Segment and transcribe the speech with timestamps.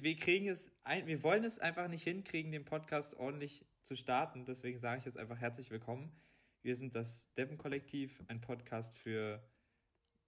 [0.00, 3.96] wir, wir kriegen es, ein, wir wollen es einfach nicht hinkriegen, den Podcast ordentlich zu
[3.96, 4.44] starten.
[4.44, 6.12] Deswegen sage ich jetzt einfach herzlich willkommen.
[6.62, 9.42] Wir sind das Deppen-Kollektiv, ein Podcast für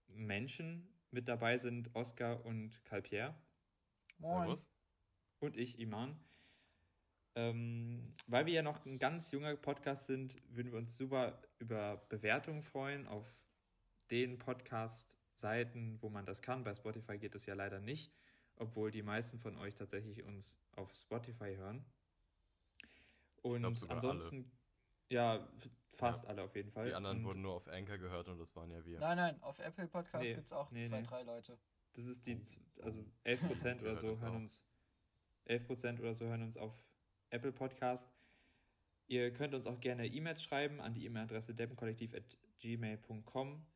[0.09, 0.89] Menschen.
[1.11, 3.35] Mit dabei sind Oskar und Calpierre.
[4.19, 4.45] Moin.
[4.45, 4.71] Servus.
[5.41, 6.19] Und ich, Iman.
[7.35, 11.97] Ähm, weil wir ja noch ein ganz junger Podcast sind, würden wir uns super über
[12.09, 13.27] Bewertungen freuen auf
[14.11, 16.63] den Podcast-Seiten, wo man das kann.
[16.63, 18.13] Bei Spotify geht es ja leider nicht,
[18.63, 21.85] obwohl die meisten von euch tatsächlich uns auf Spotify hören.
[23.43, 24.45] Und ansonsten, alle.
[25.09, 25.49] ja,
[25.91, 26.87] fast ja, alle auf jeden Fall.
[26.87, 29.01] Die anderen und wurden nur auf Anchor gehört und das waren ja wir.
[29.01, 31.07] Nein, nein, auf Apple Podcast nee, gibt es auch nee, zwei, nee.
[31.07, 31.59] drei Leute.
[31.95, 32.41] Das ist die,
[32.81, 34.65] also 11% oder so hören uns,
[35.47, 36.87] 11% oder so hören uns auf
[37.31, 38.09] Apple Podcast.
[39.09, 43.67] Ihr könnt uns auch gerne E-Mails schreiben an die E-Mail-Adresse deppenkollektiv.gmail.com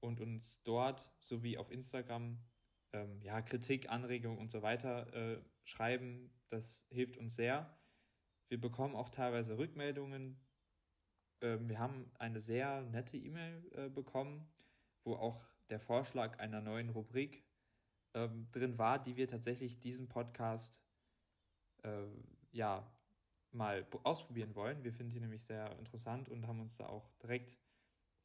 [0.00, 2.38] und uns dort sowie auf Instagram
[2.92, 6.30] ähm, ja, Kritik, Anregungen und so weiter äh, schreiben.
[6.48, 7.78] Das hilft uns sehr.
[8.48, 10.40] Wir bekommen auch teilweise Rückmeldungen.
[11.42, 14.48] Ähm, wir haben eine sehr nette E-Mail äh, bekommen,
[15.04, 17.44] wo auch der Vorschlag einer neuen Rubrik
[18.14, 20.80] ähm, drin war, die wir tatsächlich diesen Podcast
[21.82, 22.06] äh,
[22.52, 22.90] ja
[23.52, 24.82] mal ausprobieren wollen.
[24.84, 27.58] Wir finden die nämlich sehr interessant und haben uns da auch direkt,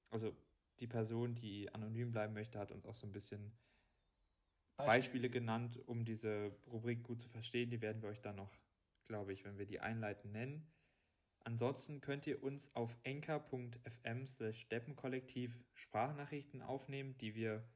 [0.10, 0.36] also
[0.80, 3.54] die Person, die anonym bleiben möchte, hat uns auch so ein bisschen
[4.76, 7.70] Beispiele, Beispiele genannt, um diese Rubrik gut zu verstehen.
[7.70, 8.52] Die werden wir euch dann noch
[9.08, 10.68] glaube ich, wenn wir die einleiten, nennen.
[11.46, 17.68] Ansonsten könnt ihr uns auf enker.fm slash Deppenkollektiv Sprachnachrichten aufnehmen, die wir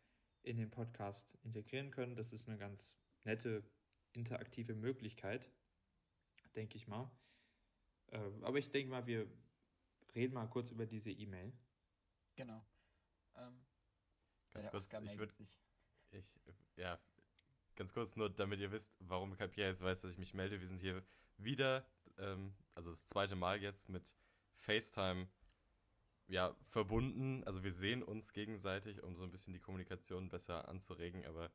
[0.43, 2.15] in den Podcast integrieren können.
[2.15, 3.69] Das ist eine ganz nette
[4.13, 5.51] interaktive Möglichkeit,
[6.55, 7.11] denke ich mal.
[8.07, 9.29] Äh, aber ich denke mal, wir
[10.15, 11.51] reden mal kurz über diese E-Mail.
[12.35, 12.65] Genau.
[13.35, 13.65] Ähm,
[14.51, 15.33] ganz kurz, ich würde.
[16.11, 16.25] Ich,
[16.75, 16.99] ja,
[17.75, 20.59] ganz kurz nur, damit ihr wisst, warum Pierre jetzt weiß, dass ich mich melde.
[20.59, 21.03] Wir sind hier
[21.37, 21.85] wieder,
[22.17, 24.15] ähm, also das zweite Mal jetzt mit
[24.55, 25.27] FaceTime
[26.27, 27.43] ja, verbunden.
[27.45, 31.51] Also wir sehen uns gegenseitig, um so ein bisschen die Kommunikation besser anzuregen, aber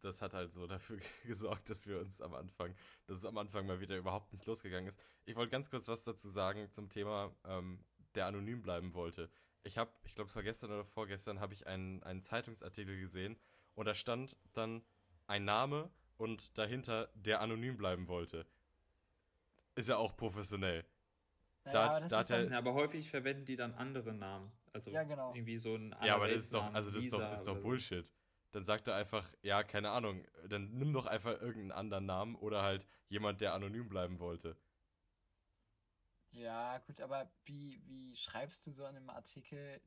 [0.00, 2.74] das hat halt so dafür gesorgt, dass wir uns am Anfang,
[3.06, 5.00] dass es am Anfang mal wieder überhaupt nicht losgegangen ist.
[5.24, 7.84] Ich wollte ganz kurz was dazu sagen zum Thema, ähm,
[8.14, 9.30] der anonym bleiben wollte.
[9.64, 13.38] Ich habe, ich glaube es war gestern oder vorgestern, habe ich einen, einen Zeitungsartikel gesehen
[13.74, 14.82] und da stand dann
[15.26, 18.46] ein Name und dahinter der anonym bleiben wollte.
[19.74, 20.84] Ist ja auch professionell.
[21.64, 24.52] Da, aber, da dann, aber häufig verwenden die dann andere Namen.
[24.72, 25.34] Also ja, genau.
[25.34, 28.04] irgendwie so ein Ja, aber das ist doch, also das ist doch, ist doch Bullshit.
[28.04, 28.12] So.
[28.52, 32.62] Dann sagt er einfach, ja, keine Ahnung, dann nimm doch einfach irgendeinen anderen Namen oder
[32.62, 34.56] halt jemand, der anonym bleiben wollte.
[36.32, 39.80] Ja, gut, aber wie, wie schreibst du so in einem Artikel,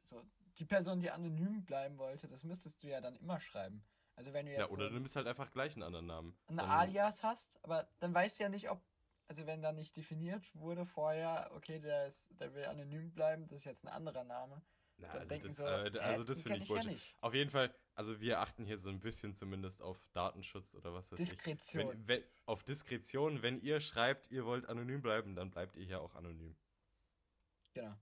[0.00, 0.22] so,
[0.58, 3.82] die Person, die anonym bleiben wollte, das müsstest du ja dann immer schreiben.
[4.14, 4.60] Also wenn du jetzt.
[4.60, 6.36] Ja, oder so du nimmst halt einfach gleich einen anderen Namen.
[6.48, 8.82] Ein Alias hast, aber dann weißt du ja nicht, ob.
[9.30, 13.58] Also wenn da nicht definiert wurde vorher, okay, der ist, der will anonym bleiben, das
[13.58, 14.62] ist jetzt ein anderer Name.
[14.96, 16.98] Na, also das, so, äh, also das finde ich Bullshit.
[16.98, 20.94] Ja auf jeden Fall, also wir achten hier so ein bisschen zumindest auf Datenschutz oder
[20.94, 21.82] was weiß Diskretion.
[21.82, 21.88] ich.
[21.90, 26.00] Wenn, wenn, auf Diskretion, wenn ihr schreibt, ihr wollt anonym bleiben, dann bleibt ihr hier
[26.00, 26.56] auch anonym.
[27.74, 27.94] Genau.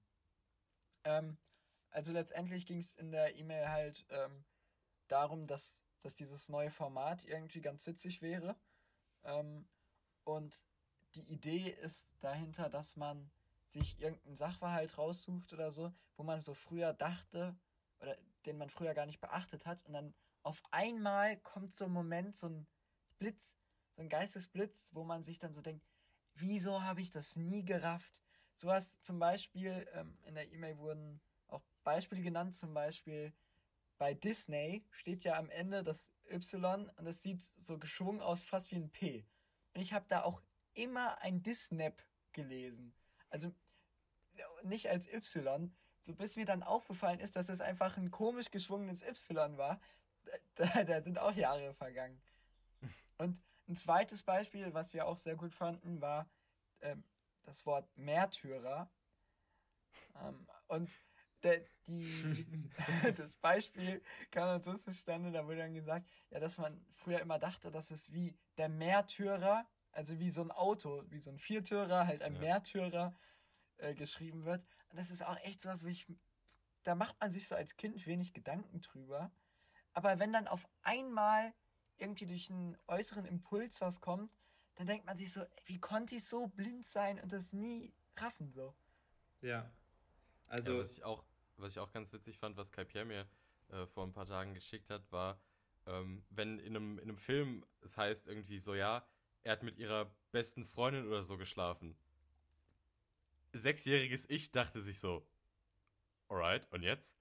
[1.04, 1.36] Ähm,
[1.90, 4.44] also letztendlich ging es in der E-Mail halt ähm,
[5.08, 8.56] darum, dass dass dieses neue Format irgendwie ganz witzig wäre.
[9.24, 9.68] Ähm,
[10.22, 10.60] und
[11.16, 13.30] die Idee ist dahinter, dass man
[13.66, 17.56] sich irgendeinen Sachverhalt raussucht oder so, wo man so früher dachte
[17.98, 20.14] oder den man früher gar nicht beachtet hat und dann
[20.44, 22.68] auf einmal kommt so ein Moment, so ein
[23.18, 23.56] Blitz,
[23.96, 25.84] so ein Geistesblitz, wo man sich dann so denkt,
[26.34, 28.22] wieso habe ich das nie gerafft?
[28.54, 33.32] Sowas zum Beispiel, ähm, in der E-Mail wurden auch Beispiele genannt, zum Beispiel,
[33.98, 38.70] bei Disney steht ja am Ende das Y und das sieht so geschwungen aus, fast
[38.70, 39.24] wie ein P.
[39.74, 40.42] Und ich habe da auch
[40.74, 42.02] immer ein Disnap
[42.32, 42.94] gelesen.
[43.30, 43.54] Also
[44.62, 49.02] nicht als Y, so bis mir dann aufgefallen ist, dass es einfach ein komisch geschwungenes
[49.02, 49.80] Y war.
[50.56, 52.20] Da, da sind auch Jahre vergangen.
[53.18, 56.28] Und ein zweites Beispiel, was wir auch sehr gut fanden, war
[56.80, 57.04] ähm,
[57.44, 58.90] das Wort Märtyrer.
[60.20, 60.98] Ähm, und
[61.46, 62.68] der, die,
[63.16, 67.38] das Beispiel kam dann so zustande, da wurde dann gesagt, ja, dass man früher immer
[67.38, 72.06] dachte, dass es wie der Märtyrer, also wie so ein Auto, wie so ein Viertürer,
[72.06, 72.40] halt ein ja.
[72.40, 73.16] Märtyrer
[73.78, 74.64] äh, geschrieben wird.
[74.90, 76.06] Und das ist auch echt sowas, wo ich,
[76.82, 79.30] da macht man sich so als Kind wenig Gedanken drüber.
[79.94, 81.54] Aber wenn dann auf einmal
[81.96, 84.30] irgendwie durch einen äußeren Impuls was kommt,
[84.74, 88.50] dann denkt man sich so, wie konnte ich so blind sein und das nie raffen
[88.50, 88.74] so.
[89.40, 89.70] Ja,
[90.48, 91.24] also, ja, was, ich auch,
[91.56, 93.26] was ich auch ganz witzig fand, was Kai Pierre mir
[93.68, 95.40] äh, vor ein paar Tagen geschickt hat, war,
[95.86, 99.06] ähm, wenn in einem, in einem Film es heißt irgendwie so, ja,
[99.42, 101.96] er hat mit ihrer besten Freundin oder so geschlafen.
[103.52, 105.26] Sechsjähriges Ich dachte sich so,
[106.28, 107.16] alright, und jetzt?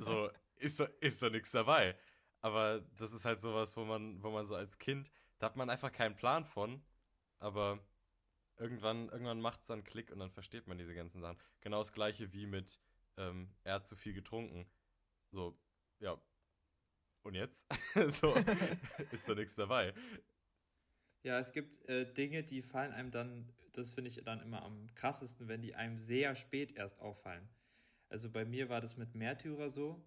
[0.00, 1.96] So, ist, ist doch nichts dabei.
[2.40, 5.68] Aber das ist halt sowas, wo man, wo man so als Kind, da hat man
[5.68, 6.82] einfach keinen Plan von,
[7.38, 7.80] aber
[8.56, 11.38] irgendwann, irgendwann macht es dann Klick und dann versteht man diese ganzen Sachen.
[11.60, 12.80] Genau das gleiche wie mit,
[13.16, 14.66] ähm, er hat zu viel getrunken.
[15.30, 15.58] So,
[16.00, 16.20] ja.
[17.22, 17.66] Und jetzt?
[18.08, 18.34] so,
[19.10, 19.94] ist doch nichts dabei.
[21.22, 24.94] Ja, es gibt äh, Dinge, die fallen einem dann, das finde ich dann immer am
[24.94, 27.48] krassesten, wenn die einem sehr spät erst auffallen.
[28.08, 30.04] Also bei mir war das mit Märtyrer so.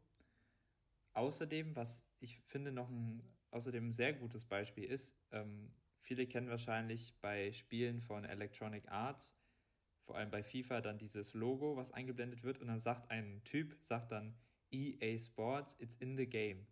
[1.13, 3.21] Außerdem, was ich finde noch ein
[3.51, 9.35] außerdem ein sehr gutes Beispiel ist, ähm, viele kennen wahrscheinlich bei Spielen von Electronic Arts,
[10.09, 13.77] vor allem bei FIFA, dann dieses Logo, was eingeblendet wird und dann sagt ein Typ,
[13.83, 14.35] sagt dann
[14.71, 16.65] EA Sports, it's in the game.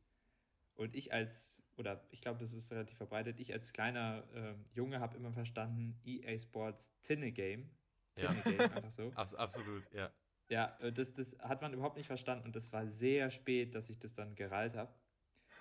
[0.73, 4.99] Und ich als, oder ich glaube, das ist relativ verbreitet, ich als kleiner äh, Junge
[4.99, 7.69] habe immer verstanden, EA Sports Tinne Game.
[8.15, 8.51] Tinne ja.
[8.51, 9.11] Game, einfach so.
[9.15, 10.11] Abs absolut, ja.
[10.49, 13.87] Ja, äh, das, das hat man überhaupt nicht verstanden und das war sehr spät, dass
[13.91, 14.91] ich das dann gereilt habe.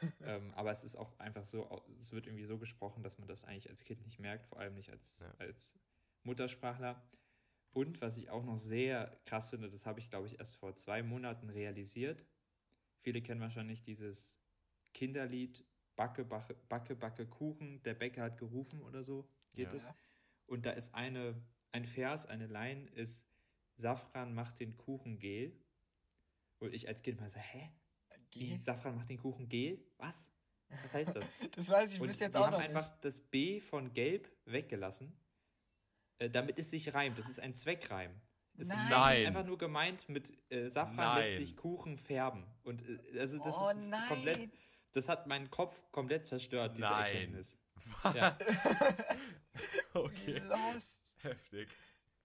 [0.25, 3.45] ähm, aber es ist auch einfach so, es wird irgendwie so gesprochen, dass man das
[3.45, 5.31] eigentlich als Kind nicht merkt, vor allem nicht als, ja.
[5.37, 5.79] als
[6.23, 7.03] Muttersprachler.
[7.77, 10.75] Und was ich auch noch sehr krass finde, das habe ich, glaube ich, erst vor
[10.77, 12.25] zwei Monaten realisiert.
[13.03, 14.41] Viele kennen wahrscheinlich dieses
[14.95, 15.63] Kinderlied
[15.95, 19.77] Backe, Backe, Backe, Backe, Kuchen, der Bäcker hat gerufen oder so geht ja.
[19.77, 19.91] es.
[20.47, 21.35] Und da ist eine,
[21.71, 23.29] ein Vers, eine Line ist
[23.75, 25.55] Safran macht den Kuchen gel.
[26.61, 27.73] Und ich als Kind mal so, hä?
[28.33, 28.57] Wie?
[28.57, 29.85] Safran macht den Kuchen gel?
[29.99, 30.33] Was?
[30.71, 31.27] Was heißt das?
[31.55, 32.71] das weiß ich bis jetzt auch noch nicht.
[32.71, 35.15] Die haben einfach das B von gelb weggelassen,
[36.19, 37.19] äh, damit es sich reimt.
[37.19, 38.11] Das ist ein Zweckreim.
[38.59, 39.21] Es nein.
[39.21, 41.25] ist einfach nur gemeint, mit äh, Safran nein.
[41.25, 42.47] lässt sich Kuchen färben.
[42.63, 44.09] Und äh, also das oh, ist nein.
[44.09, 44.51] komplett.
[44.93, 47.05] Das hat meinen Kopf komplett zerstört, diese nein.
[47.05, 47.59] Erkenntnis.
[48.03, 48.15] Was?
[48.15, 48.37] Ja.
[49.95, 50.39] okay.
[50.39, 51.03] Lost.
[51.23, 51.69] Heftig.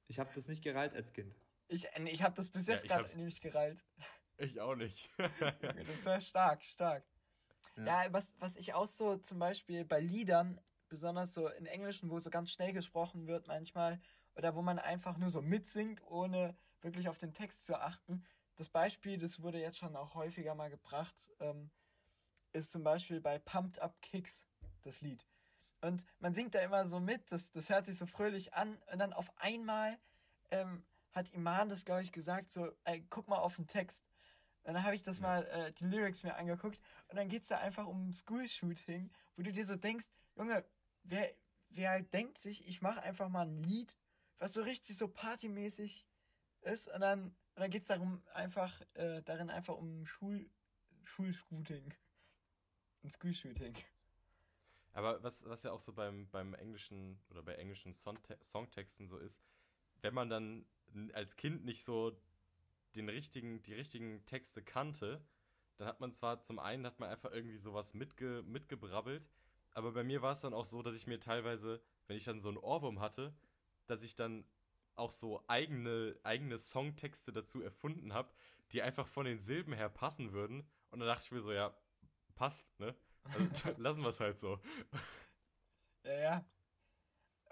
[0.08, 1.36] Ich habe das nicht gereilt als Kind.
[1.68, 3.84] Ich, ich habe das bis jetzt ja, gerade nämlich gereilt.
[4.38, 5.10] Ich auch nicht.
[5.40, 7.04] das ist ja stark, stark.
[7.78, 10.60] Ja, ja was, was ich auch so zum Beispiel bei Liedern,
[10.92, 14.00] besonders so in Englischen, wo so ganz schnell gesprochen wird manchmal,
[14.36, 18.24] oder wo man einfach nur so mitsingt, ohne wirklich auf den Text zu achten.
[18.58, 21.72] Das Beispiel, das wurde jetzt schon auch häufiger mal gebracht, ähm,
[22.52, 24.46] ist zum Beispiel bei Pumped Up Kicks,
[24.82, 25.26] das Lied.
[25.80, 29.00] Und man singt da immer so mit, das, das hört sich so fröhlich an, und
[29.00, 29.98] dann auf einmal
[30.52, 30.84] ähm,
[31.14, 34.04] hat Iman das, glaube ich, gesagt, so, ey, guck mal auf den Text.
[34.64, 35.24] Und dann habe ich das ja.
[35.24, 39.10] mal, äh, die Lyrics mir angeguckt und dann geht es da einfach um ein School-Shooting,
[39.38, 40.64] wo du dir so denkst, Junge,
[41.04, 41.34] wer,
[41.70, 43.98] wer denkt sich, ich mache einfach mal ein Lied,
[44.38, 46.08] was so richtig so partymäßig
[46.62, 50.50] ist und dann, und dann geht es darum einfach, äh, darin einfach um Schul,
[51.04, 51.94] Schulshooting.
[53.04, 53.76] Ein School-Shooting.
[54.94, 59.18] Aber was, was ja auch so beim, beim englischen oder bei englischen Songte Songtexten so
[59.18, 59.42] ist,
[60.02, 60.66] wenn man dann
[61.14, 62.20] als Kind nicht so
[62.96, 65.24] den richtigen, die richtigen Texte kannte,
[65.78, 69.28] dann hat man zwar zum einen hat man einfach irgendwie sowas mitge, mitgebrabbelt,
[69.74, 72.40] aber bei mir war es dann auch so, dass ich mir teilweise, wenn ich dann
[72.40, 73.34] so einen Ohrwurm hatte,
[73.88, 74.46] dass ich dann
[74.96, 78.34] auch so eigene, eigene Songtexte dazu erfunden habe,
[78.72, 80.68] die einfach von den Silben her passen würden.
[80.90, 81.74] Und dann dachte ich mir so, ja,
[82.36, 82.96] passt, ne?
[83.24, 83.40] Also
[83.78, 84.60] lassen wir es halt so.
[86.04, 86.46] Ja, ja.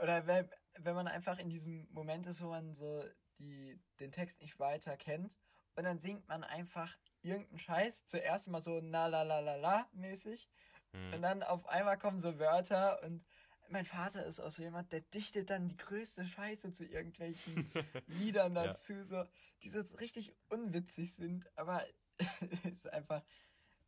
[0.01, 3.03] Oder wenn, wenn man einfach in diesem Moment ist, wo man so
[3.39, 5.37] die den Text nicht weiter kennt.
[5.75, 8.05] Und dann singt man einfach irgendeinen Scheiß.
[8.05, 10.49] Zuerst mal so na la la la la mäßig.
[10.93, 11.13] Mhm.
[11.13, 13.23] Und dann auf einmal kommen so Wörter und
[13.69, 17.69] mein Vater ist auch so jemand, der dichtet dann die größte Scheiße zu irgendwelchen
[18.07, 19.03] Liedern dazu, ja.
[19.03, 19.23] so,
[19.61, 21.85] die so richtig unwitzig sind, aber
[22.63, 23.21] ist einfach,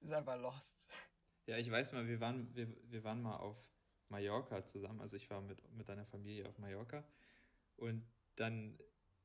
[0.01, 0.88] ist einfach lost.
[1.48, 3.58] Ja, ich weiß mal, wir waren, wir, wir waren mal auf
[4.10, 7.03] Mallorca zusammen, also ich war mit, mit deiner Familie auf Mallorca
[7.77, 8.05] und
[8.36, 8.77] dann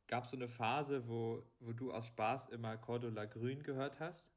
[0.06, 4.32] gab es so eine Phase, wo, wo du aus Spaß immer Cordula Grün gehört hast.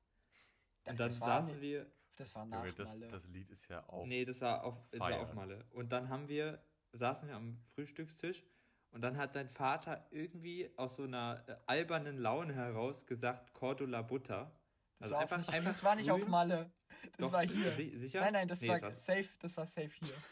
[0.85, 1.85] Und dann saßen wir.
[2.19, 3.07] Das war nach das, Malle.
[3.07, 4.05] Das Lied ist ja auch.
[4.05, 5.65] Nee, das war auf, das war auf Malle.
[5.71, 6.61] Und dann haben wir,
[6.91, 8.43] saßen wir am Frühstückstisch
[8.91, 14.01] und dann hat dein Vater irgendwie aus so einer äh, albernen Laune heraus gesagt Cordula
[14.01, 14.51] Butter.
[14.99, 16.71] Das, also war, einfach, nicht, einfach das war nicht auf Malle.
[17.17, 17.71] Das Doch, war hier.
[17.71, 18.19] Sicher?
[18.19, 20.13] Nein, nein, das nee, war safe, das war safe hier.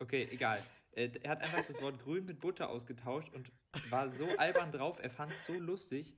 [0.00, 0.62] Okay, egal.
[0.92, 3.50] Äh, er hat einfach das Wort grün mit Butter ausgetauscht und
[3.90, 6.14] war so albern drauf, er fand es so lustig,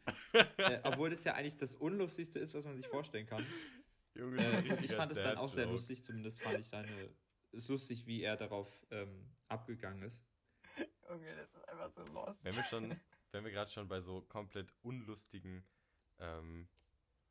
[0.58, 3.46] äh, obwohl das ja eigentlich das Unlustigste ist, was man sich vorstellen kann.
[4.14, 6.88] Junge, äh, ich fand es dann auch sehr lustig, zumindest fand ich seine.
[7.52, 10.24] Ist lustig, wie er darauf ähm, abgegangen ist.
[11.08, 12.44] Junge, das ist einfach so lost.
[12.44, 13.00] Wenn wir schon,
[13.32, 15.64] wenn wir gerade schon bei so komplett unlustigen
[16.18, 16.68] ähm,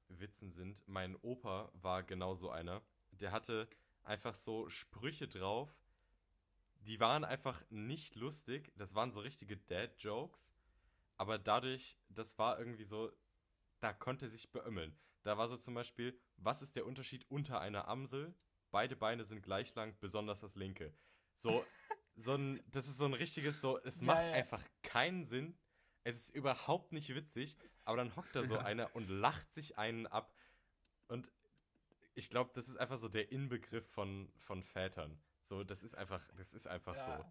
[0.10, 2.82] Witzen sind, mein Opa war genauso einer.
[3.12, 3.70] der hatte
[4.04, 5.74] einfach so Sprüche drauf,
[6.82, 8.72] die waren einfach nicht lustig.
[8.76, 10.54] Das waren so richtige Dad-Jokes.
[11.18, 13.12] Aber dadurch, das war irgendwie so,
[13.80, 14.98] da konnte sich beömmeln.
[15.30, 18.34] Da war so zum Beispiel, was ist der Unterschied unter einer Amsel?
[18.72, 20.92] Beide Beine sind gleich lang, besonders das linke.
[21.36, 21.64] So,
[22.16, 24.34] so ein, das ist so ein richtiges, so, es macht ja, ja.
[24.34, 25.56] einfach keinen Sinn.
[26.04, 28.62] Es ist überhaupt nicht witzig, aber dann hockt da so ja.
[28.62, 30.34] einer und lacht sich einen ab.
[31.08, 31.32] Und
[32.16, 35.22] ich glaube, das ist einfach so der Inbegriff von, von Vätern.
[35.42, 37.24] So, das ist einfach, das ist einfach so.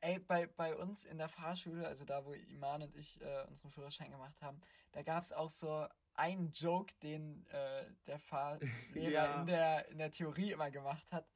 [0.00, 3.70] Ey, bei, bei uns in der Fahrschule, also da, wo Iman und ich äh, unseren
[3.70, 4.60] Führerschein gemacht haben,
[4.92, 9.40] da gab es auch so einen Joke, den äh, der Fahrlehrer ja.
[9.40, 11.26] in, der, in der Theorie immer gemacht hat.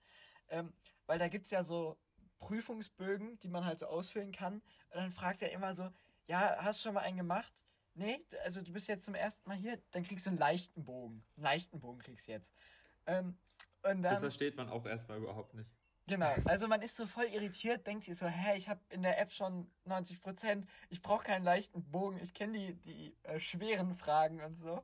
[0.50, 0.73] Ähm,
[1.07, 1.99] weil da gibt es ja so
[2.38, 4.55] Prüfungsbögen, die man halt so ausfüllen kann.
[4.91, 5.91] Und dann fragt er immer so,
[6.27, 7.53] ja, hast du schon mal einen gemacht?
[7.95, 11.25] Nee, also du bist jetzt zum ersten Mal hier, dann kriegst du einen leichten Bogen.
[11.37, 12.53] Einen leichten Bogen kriegst du jetzt.
[13.07, 13.37] Ähm,
[13.83, 15.75] und dann, das versteht man auch erstmal überhaupt nicht.
[16.09, 19.21] Genau, also man ist so voll irritiert, denkt sich so, hä, ich habe in der
[19.21, 24.41] App schon 90% ich brauche keinen leichten Bogen, ich kenne die, die äh, schweren Fragen
[24.41, 24.83] und so.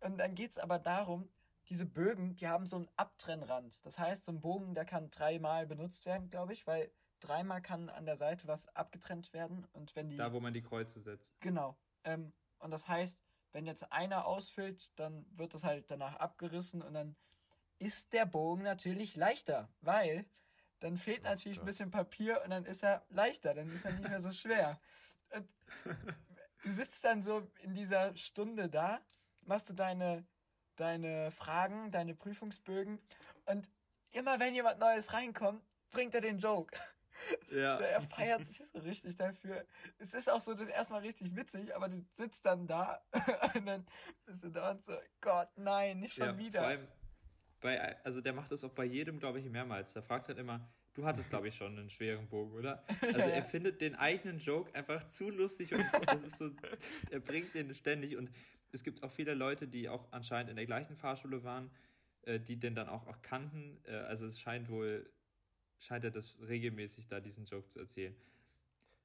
[0.00, 1.28] Und dann geht es aber darum,
[1.68, 3.84] diese Bögen, die haben so einen Abtrennrand.
[3.84, 7.90] Das heißt, so ein Bogen, der kann dreimal benutzt werden, glaube ich, weil dreimal kann
[7.90, 10.16] an der Seite was abgetrennt werden und wenn die...
[10.16, 11.38] Da, wo man die Kreuze setzt.
[11.40, 11.76] Genau.
[12.04, 13.22] Ähm, und das heißt,
[13.52, 17.14] wenn jetzt einer ausfüllt, dann wird das halt danach abgerissen und dann
[17.78, 20.24] ist der Bogen natürlich leichter, weil
[20.80, 21.64] dann fehlt oh natürlich Gott.
[21.64, 24.80] ein bisschen Papier und dann ist er leichter, dann ist er nicht mehr so schwer.
[25.34, 25.48] Und
[26.62, 29.00] du sitzt dann so in dieser Stunde da,
[29.42, 30.24] machst du deine,
[30.76, 33.00] deine Fragen, deine Prüfungsbögen
[33.46, 33.68] und
[34.12, 36.76] immer wenn jemand Neues reinkommt, bringt er den Joke.
[36.76, 36.82] Ja.
[37.78, 39.64] So, er feiert sich so richtig dafür.
[39.98, 43.02] Es ist auch so das erstmal richtig witzig, aber du sitzt dann da
[43.54, 43.86] und dann
[44.26, 46.60] bist du da und so, Gott, nein, nicht schon ja, wieder.
[46.60, 46.88] Vor allem,
[47.66, 49.92] bei, also der macht das auch bei jedem, glaube ich, mehrmals.
[49.92, 52.84] Der fragt halt immer, du hattest, glaube ich, schon einen schweren Bogen, oder?
[53.02, 56.48] Also er findet den eigenen Joke einfach zu lustig und das ist so,
[57.10, 58.30] er bringt den ständig und
[58.70, 61.72] es gibt auch viele Leute, die auch anscheinend in der gleichen Fahrschule waren,
[62.22, 63.80] äh, die den dann auch, auch kannten.
[63.84, 65.10] Äh, also es scheint wohl,
[65.80, 68.14] scheint er das regelmäßig da diesen Joke zu erzählen.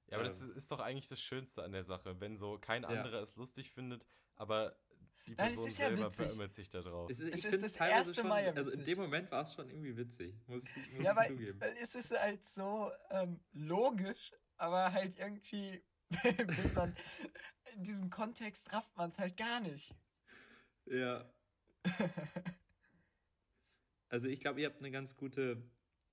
[0.07, 2.85] Ja, aber ähm, das ist doch eigentlich das Schönste an der Sache, wenn so kein
[2.85, 3.23] anderer ja.
[3.23, 4.75] es lustig findet, aber
[5.27, 7.09] die Person Nein, selber ja verömmelt sich da drauf.
[7.09, 9.69] Es ist, ich finde es teilweise schon, ja also in dem Moment war es schon
[9.69, 11.61] irgendwie witzig, muss ich, muss ja, ich weil, zugeben.
[11.61, 16.95] Weil es ist halt so ähm, logisch, aber halt irgendwie, bis man
[17.75, 19.93] in diesem Kontext rafft man es halt gar nicht.
[20.85, 21.29] Ja.
[24.09, 25.61] also ich glaube, ihr habt eine ganz gute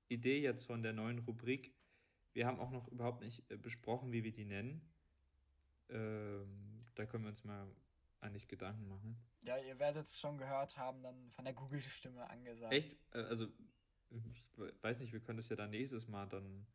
[0.09, 1.75] Idee jetzt von der neuen Rubrik.
[2.33, 4.81] Wir haben auch noch überhaupt nicht äh, besprochen, wie wir die nennen.
[5.91, 7.67] Ähm, da können wir uns mal
[8.21, 9.17] eigentlich Gedanken machen.
[9.43, 12.73] Ja, ihr werdet es schon gehört haben, dann von der Google-Stimme angesagt.
[12.73, 12.97] Echt?
[13.13, 13.47] Äh, also,
[14.11, 16.67] ich weiß nicht, wir können das ja dann nächstes Mal dann.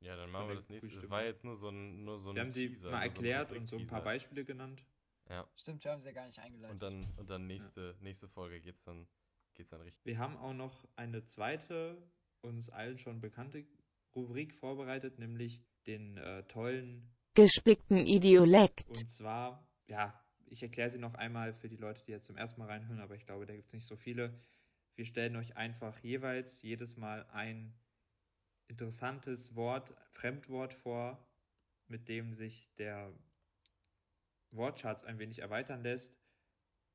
[0.00, 0.94] Ja, dann machen wir das nächste.
[0.94, 3.56] Das war jetzt nur so ein, nur so ein Wir haben sie mal erklärt so
[3.56, 4.84] und so ein paar Beispiele genannt.
[5.28, 5.46] Ja.
[5.56, 6.72] Stimmt, wir haben sie ja gar nicht eingeleitet.
[6.72, 8.04] Und dann, und dann nächste, ja.
[8.04, 9.06] nächste Folge geht's dann,
[9.54, 10.04] geht's dann richtig.
[10.06, 12.00] Wir haben auch noch eine zweite,
[12.40, 13.66] uns allen schon bekannte
[14.14, 18.88] Rubrik vorbereitet, nämlich den äh, tollen gespickten Idiolekt.
[18.88, 20.18] Und zwar, ja,
[20.50, 23.14] ich erkläre sie noch einmal für die Leute, die jetzt zum ersten Mal reinhören, aber
[23.14, 24.38] ich glaube, da gibt es nicht so viele.
[24.94, 27.74] Wir stellen euch einfach jeweils jedes Mal ein
[28.66, 31.24] interessantes Wort, Fremdwort vor,
[31.86, 33.12] mit dem sich der
[34.50, 36.18] Wortschatz ein wenig erweitern lässt,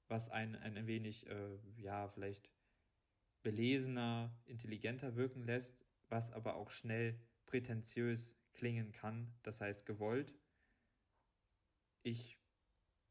[0.08, 2.50] was einen ein wenig, äh, ja, vielleicht
[3.42, 10.34] belesener, intelligenter wirken lässt, was aber auch schnell prätentiös klingen kann, das heißt gewollt.
[12.04, 12.38] Ich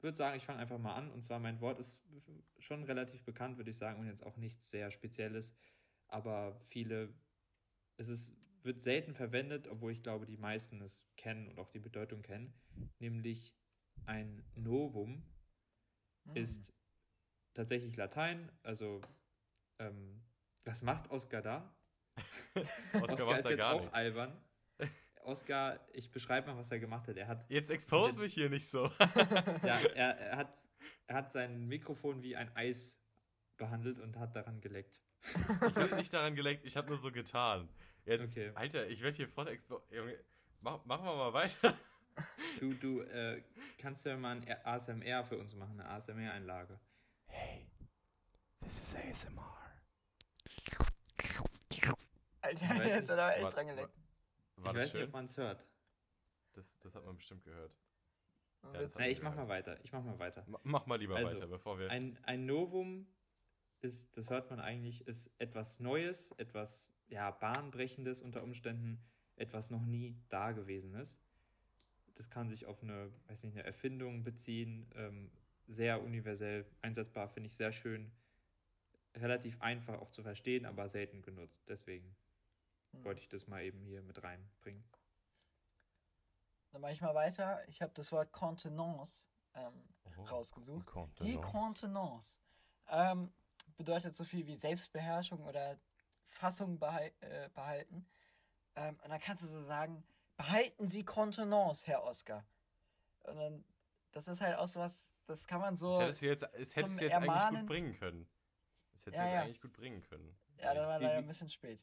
[0.02, 1.10] würde sagen, ich fange einfach mal an.
[1.10, 2.02] Und zwar mein Wort ist
[2.58, 5.54] schon relativ bekannt, würde ich sagen, und jetzt auch nichts sehr Spezielles.
[6.08, 7.14] Aber viele,
[7.96, 11.78] es ist, wird selten verwendet, obwohl ich glaube, die meisten es kennen und auch die
[11.78, 12.52] Bedeutung kennen.
[12.98, 13.54] Nämlich
[14.06, 15.22] ein Novum
[16.26, 16.36] hm.
[16.36, 16.72] ist
[17.54, 18.50] tatsächlich Latein.
[18.62, 19.00] Also,
[19.78, 20.22] ähm,
[20.64, 21.74] was macht Oscar da?
[22.94, 23.94] Oscar, Oscar ist jetzt auch nichts.
[23.94, 24.36] albern.
[25.24, 27.16] Oscar, ich beschreibe mal, was er gemacht hat.
[27.16, 28.84] Er hat jetzt expose mich hier nicht so.
[29.62, 30.68] ja, er, er, hat,
[31.06, 33.00] er hat sein Mikrofon wie ein Eis
[33.56, 35.00] behandelt und hat daran geleckt.
[35.22, 37.68] Ich habe nicht daran geleckt, ich habe nur so getan.
[38.04, 38.50] Jetzt, okay.
[38.54, 39.82] Alter, ich werde hier voll expose.
[40.60, 41.74] Mach, machen wir mal weiter.
[42.60, 43.42] Du, du äh,
[43.78, 46.78] kannst ja mal ein ASMR für uns machen, eine ASMR-Einlage.
[47.26, 47.70] Hey,
[48.60, 49.52] this is ASMR.
[52.42, 54.01] Alter, jetzt hat er echt dran geleckt.
[54.56, 55.00] War ich weiß schön?
[55.00, 55.66] nicht, ob man es hört.
[56.52, 57.74] Das, das hat man bestimmt gehört.
[58.74, 59.78] Ja, ja ich mach mal weiter.
[59.82, 60.46] Ich mach mal weiter.
[60.62, 61.90] mach mal lieber also, weiter, bevor wir.
[61.90, 63.06] Ein, ein Novum
[63.80, 69.02] ist, das hört man eigentlich, ist etwas Neues, etwas ja, Bahnbrechendes unter Umständen,
[69.36, 71.20] etwas noch nie Dagewesenes.
[72.14, 75.30] Das kann sich auf eine, weiß nicht, eine Erfindung beziehen, ähm,
[75.66, 78.12] sehr universell einsetzbar, finde ich sehr schön.
[79.16, 81.62] Relativ einfach auch zu verstehen, aber selten genutzt.
[81.68, 82.14] Deswegen
[82.92, 83.04] hm.
[83.04, 84.84] wollte ich das mal eben hier mit reinbringen.
[86.70, 87.66] Dann mache ich mal weiter.
[87.68, 89.84] Ich habe das Wort Contenance ähm,
[90.16, 90.86] oh, rausgesucht.
[90.86, 91.32] Contenance.
[91.32, 92.40] Die Contenance
[92.88, 93.32] ähm,
[93.76, 95.78] bedeutet so viel wie Selbstbeherrschung oder
[96.24, 98.06] Fassung behal äh, behalten.
[98.74, 100.02] Ähm, und dann kannst du so sagen,
[100.36, 102.46] behalten Sie Contenance, Herr Oscar.
[103.24, 103.64] Und dann,
[104.12, 105.98] das ist halt auch so was, das kann man so.
[105.98, 108.28] Das hättest du jetzt, das hättest du jetzt eigentlich gut bringen können.
[108.92, 109.42] Das hättest du ja, jetzt ja.
[109.42, 110.36] eigentlich gut bringen können.
[110.58, 111.80] Ja, das war leider ein bisschen spät.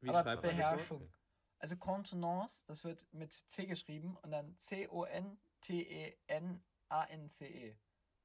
[0.00, 1.10] Wie Aber Beherrschung.
[1.58, 4.92] Also Contenance, das wird mit C geschrieben und dann C-O-N-T-E-N-A-N-C-E.
[7.70, 7.76] -E.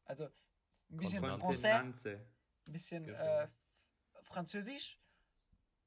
[0.05, 0.29] Also
[0.89, 2.19] ein bisschen Français,
[2.65, 3.47] ein bisschen äh,
[4.23, 5.01] Französisch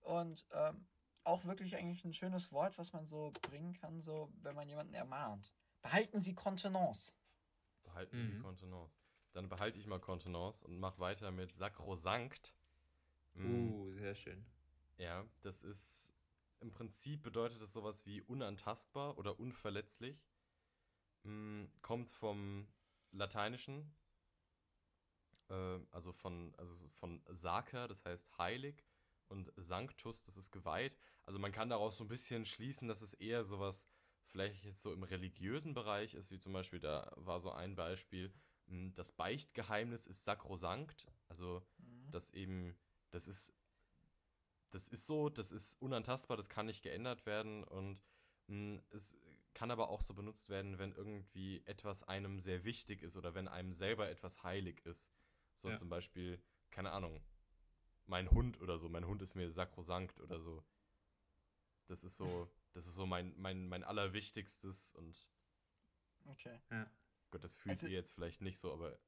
[0.01, 0.87] und ähm,
[1.25, 4.95] auch wirklich eigentlich ein schönes Wort, was man so bringen kann, so wenn man jemanden
[4.95, 5.53] ermahnt.
[5.83, 7.15] Behalten Sie Kontenance.
[7.83, 8.31] Behalten mhm.
[8.31, 9.01] Sie Kontenance.
[9.33, 12.55] Dann behalte ich mal Kontenance und mache weiter mit Sakrosankt.
[13.35, 13.71] Mm.
[13.71, 14.45] Uh, sehr schön.
[14.99, 16.15] Ja, das ist
[16.61, 20.21] im Prinzip bedeutet es sowas wie unantastbar oder unverletzlich.
[21.23, 22.69] Mm, kommt vom
[23.13, 23.95] Lateinischen,
[25.49, 28.85] äh, also von, also von Sacer, das heißt heilig,
[29.29, 30.97] und Sanctus, das ist geweiht.
[31.27, 33.89] Also man kann daraus so ein bisschen schließen, dass es eher sowas
[34.25, 38.33] vielleicht jetzt so im religiösen Bereich ist, wie zum Beispiel, da war so ein Beispiel,
[38.67, 42.11] hm, das Beichtgeheimnis ist sakrosankt, also mhm.
[42.11, 42.79] das eben,
[43.11, 43.55] das ist,
[44.71, 48.01] das ist so, das ist unantastbar, das kann nicht geändert werden und
[48.49, 49.17] mh, hm, es
[49.55, 53.49] kann aber auch so benutzt werden, wenn irgendwie etwas einem sehr wichtig ist oder wenn
[53.49, 55.11] einem selber etwas heilig ist.
[55.55, 55.77] So ja.
[55.77, 57.21] zum Beispiel, keine Ahnung,
[58.07, 58.89] mein Hund oder so.
[58.89, 60.65] Mein Hund ist mir sakrosankt oder so.
[61.87, 65.31] Das ist so, das ist so mein, mein, mein allerwichtigstes und.
[66.27, 66.61] Okay.
[66.71, 66.91] Ja.
[67.31, 68.99] Gott, das fühlt also, ihr jetzt vielleicht nicht so, aber.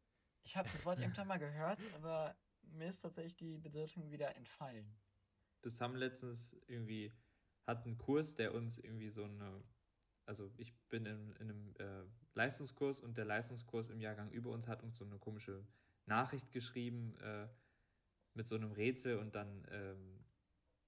[0.42, 4.98] Ich habe das Wort irgendwann mal gehört, aber mir ist tatsächlich die Bedeutung wieder entfallen.
[5.62, 7.12] Das haben letztens irgendwie,
[7.66, 9.62] hat einen Kurs, der uns irgendwie so eine,
[10.26, 14.68] also ich bin in, in einem äh, Leistungskurs und der Leistungskurs im Jahrgang über uns
[14.68, 15.66] hat uns so eine komische
[16.06, 17.48] Nachricht geschrieben, äh,
[18.34, 20.24] mit so einem Rätsel und dann ähm,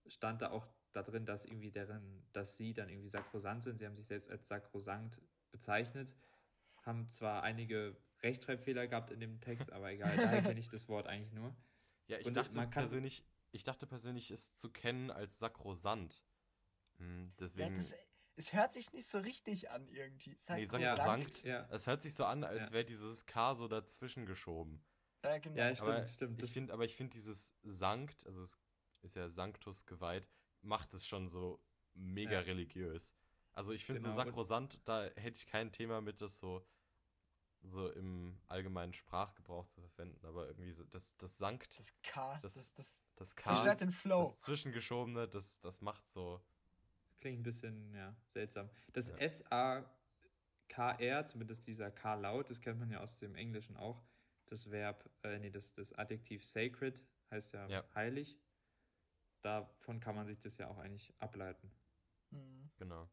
[0.06, 3.78] stand da auch da drin, dass irgendwie deren, dass sie dann irgendwie sakrosant sind.
[3.78, 6.14] Sie haben sich selbst als sakrosankt bezeichnet,
[6.82, 11.06] haben zwar einige Rechtschreibfehler gehabt in dem Text, aber egal, daher kenne ich das Wort
[11.06, 11.54] eigentlich nur.
[12.06, 16.24] Ja, ich und dachte man kann, persönlich, ich dachte persönlich, es zu kennen als sakrosant.
[16.98, 17.74] Hm, deswegen.
[17.74, 17.94] Ja, das,
[18.36, 20.36] es hört sich nicht so richtig an irgendwie.
[20.38, 21.68] Es nee, sakrosankt, ja.
[21.70, 22.72] es hört sich so an, als ja.
[22.72, 24.82] wäre dieses K so dazwischen geschoben.
[25.24, 25.56] Ja, genau.
[25.56, 26.42] Ja, stimmt, aber stimmt.
[26.42, 28.58] Ich finde, aber ich finde dieses Sankt, also es
[29.02, 30.28] ist ja Sanctus geweiht,
[30.62, 31.62] macht es schon so
[31.94, 32.40] mega ja.
[32.40, 33.14] religiös.
[33.52, 34.10] Also ich finde genau.
[34.10, 36.66] so sakrosant, da hätte ich kein Thema mit, das so,
[37.60, 41.78] so im allgemeinen Sprachgebrauch zu verwenden, aber irgendwie so, das, das Sankt.
[41.78, 46.42] Das K, das, das, das, das K, das, das Zwischengeschobene, das, das macht so.
[47.20, 48.68] Klingt ein bisschen, ja, seltsam.
[48.92, 49.16] Das ja.
[49.18, 49.86] S-A-K-R,
[51.26, 54.04] zumindest dieser K-Laut, das kennt man ja aus dem Englischen auch,
[54.46, 58.36] das Verb, äh, nee, das, das Adjektiv sacred heißt ja, ja, heilig.
[59.40, 61.70] Davon kann man sich das ja auch eigentlich ableiten.
[62.30, 62.70] Mhm.
[62.76, 63.08] Genau.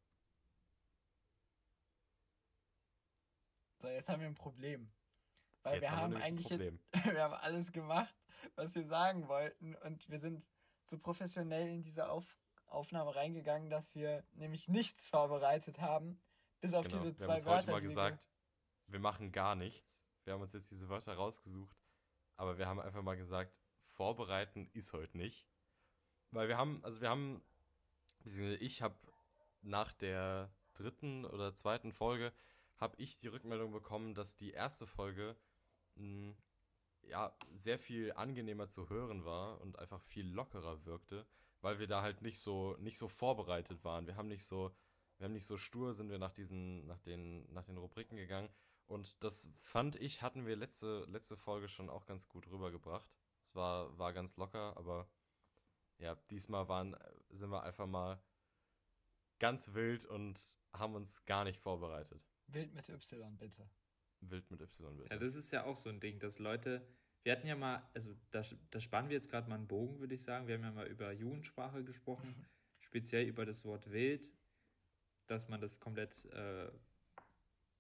[3.78, 4.92] So, jetzt haben wir ein Problem.
[5.64, 6.74] Weil jetzt wir haben, haben eigentlich jetzt,
[7.06, 8.16] wir haben alles gemacht,
[8.56, 10.46] was wir sagen wollten und wir sind
[10.84, 16.20] so professionell in diese Auf Aufnahme reingegangen, dass wir nämlich nichts vorbereitet haben,
[16.62, 17.00] bis auf genau.
[17.00, 17.58] diese zwei wir haben Wörter.
[17.58, 18.30] Heute mal gesagt,
[18.86, 20.06] wir, wir machen gar nichts.
[20.24, 21.76] Wir haben uns jetzt diese Wörter rausgesucht,
[22.36, 25.48] aber wir haben einfach mal gesagt, vorbereiten ist heute nicht.
[26.32, 27.42] Weil wir haben, also wir haben,
[28.24, 28.96] ich habe
[29.62, 32.32] nach der dritten oder zweiten Folge,
[32.78, 35.36] habe ich die Rückmeldung bekommen, dass die erste Folge
[35.96, 36.38] mh, hm,
[37.04, 41.26] ja sehr viel angenehmer zu hören war und einfach viel lockerer wirkte,
[41.62, 44.08] weil wir da halt nicht so nicht so vorbereitet waren.
[44.08, 44.76] Wir haben nicht so
[45.18, 48.50] wir haben nicht so stur sind wir nach diesen nach den nach den Rubriken gegangen,
[48.90, 53.08] und das fand ich, hatten wir letzte, letzte Folge schon auch ganz gut rübergebracht.
[53.46, 55.08] Es war, war ganz locker, aber
[56.00, 56.98] ja, diesmal waren,
[57.30, 58.20] sind wir einfach mal
[59.38, 62.28] ganz wild und haben uns gar nicht vorbereitet.
[62.48, 63.70] Wild mit Y, bitte.
[64.22, 65.10] Wild mit Y, bitte.
[65.14, 66.86] Ja, das ist ja auch so ein Ding, dass Leute,
[67.24, 70.16] wir hatten ja mal, also da, da spannen wir jetzt gerade mal einen Bogen, würde
[70.16, 70.48] ich sagen.
[70.48, 72.36] Wir haben ja mal über Jugendsprache gesprochen,
[72.80, 74.32] speziell über das Wort wild,
[75.28, 76.72] dass man das komplett äh,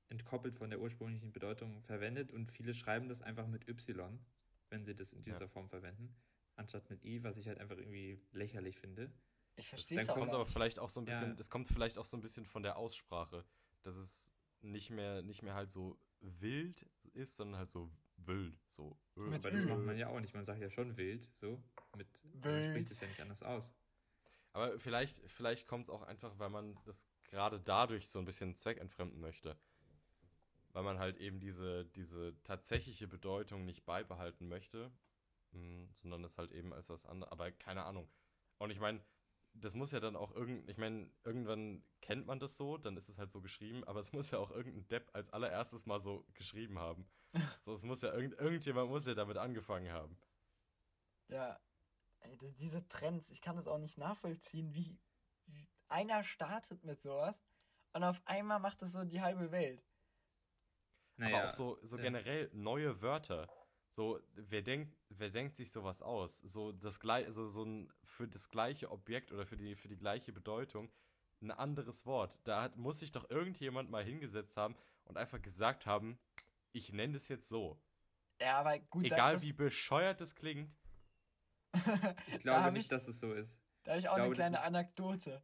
[0.09, 4.19] entkoppelt von der ursprünglichen Bedeutung verwendet und viele schreiben das einfach mit Y.
[4.69, 5.47] wenn sie das in dieser ja.
[5.47, 6.15] Form verwenden,
[6.55, 9.11] anstatt mit i, was ich halt einfach irgendwie lächerlich finde.
[9.55, 11.35] Ich verstehe es Dann kommt aber vielleicht auch so ein bisschen, ja.
[11.35, 13.45] das kommt vielleicht auch so ein bisschen von der Aussprache,
[13.81, 18.97] dass es nicht mehr, nicht mehr halt so wild ist, sondern halt so wild, so.
[19.15, 19.33] Öl.
[19.33, 21.61] Aber das macht man ja auch nicht, man sagt ja schon wild, so.
[21.97, 22.07] Mit,
[22.43, 23.73] man spricht es ja nicht anders aus.
[24.53, 28.55] Aber vielleicht, vielleicht kommt es auch einfach, weil man das gerade dadurch so ein bisschen
[28.55, 29.57] zweckentfremden möchte.
[30.71, 34.91] Weil man halt eben diese, diese tatsächliche Bedeutung nicht beibehalten möchte,
[35.51, 37.31] mh, hm, sondern das halt eben als was anderes.
[37.31, 38.07] Aber keine Ahnung.
[38.57, 39.01] Und ich meine,
[39.59, 43.09] das muss ja dann auch irgend, ich meine, irgendwann kennt man das so, dann ist
[43.09, 46.25] es halt so geschrieben, aber es muss ja auch irgendein Depp als allererstes mal so
[46.33, 47.09] geschrieben haben.
[47.59, 50.17] so, es muss ja irgend, irgendjemand muss ja damit angefangen haben.
[51.27, 51.59] Ja,
[52.21, 54.99] ey, diese Trends, ich kann das auch nicht nachvollziehen, wie,
[55.45, 57.39] wie einer startet mit sowas
[57.93, 59.85] und auf einmal macht das so die halbe Welt.
[61.17, 63.47] Naja, aber auch so, so generell neue Wörter.
[63.89, 66.37] So, wer denkt, wer denkt sich sowas aus?
[66.39, 69.97] So das gleiche, so, so ein für das gleiche Objekt oder für die, für die
[69.97, 70.91] gleiche Bedeutung
[71.41, 72.39] ein anderes Wort.
[72.43, 74.75] Da hat, muss sich doch irgendjemand mal hingesetzt haben
[75.05, 76.19] und einfach gesagt haben,
[76.71, 77.81] ich nenne das jetzt so.
[78.41, 79.05] Ja, aber gut.
[79.05, 80.71] Egal wie bescheuert es klingt.
[82.27, 83.59] ich glaube da nicht, ich, dass es so ist.
[83.83, 85.43] Da habe ich auch ich glaube, eine kleine ist, Anekdote.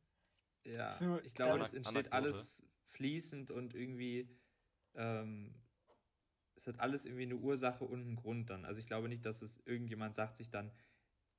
[0.66, 2.14] Ja, so, ich glaube, das entsteht Anekdote.
[2.14, 4.30] alles fließend und irgendwie
[4.96, 5.54] ähm,
[6.56, 8.66] es hat alles irgendwie eine Ursache und einen Grund dann.
[8.66, 10.72] Also ich glaube nicht, dass es irgendjemand sagt sich dann,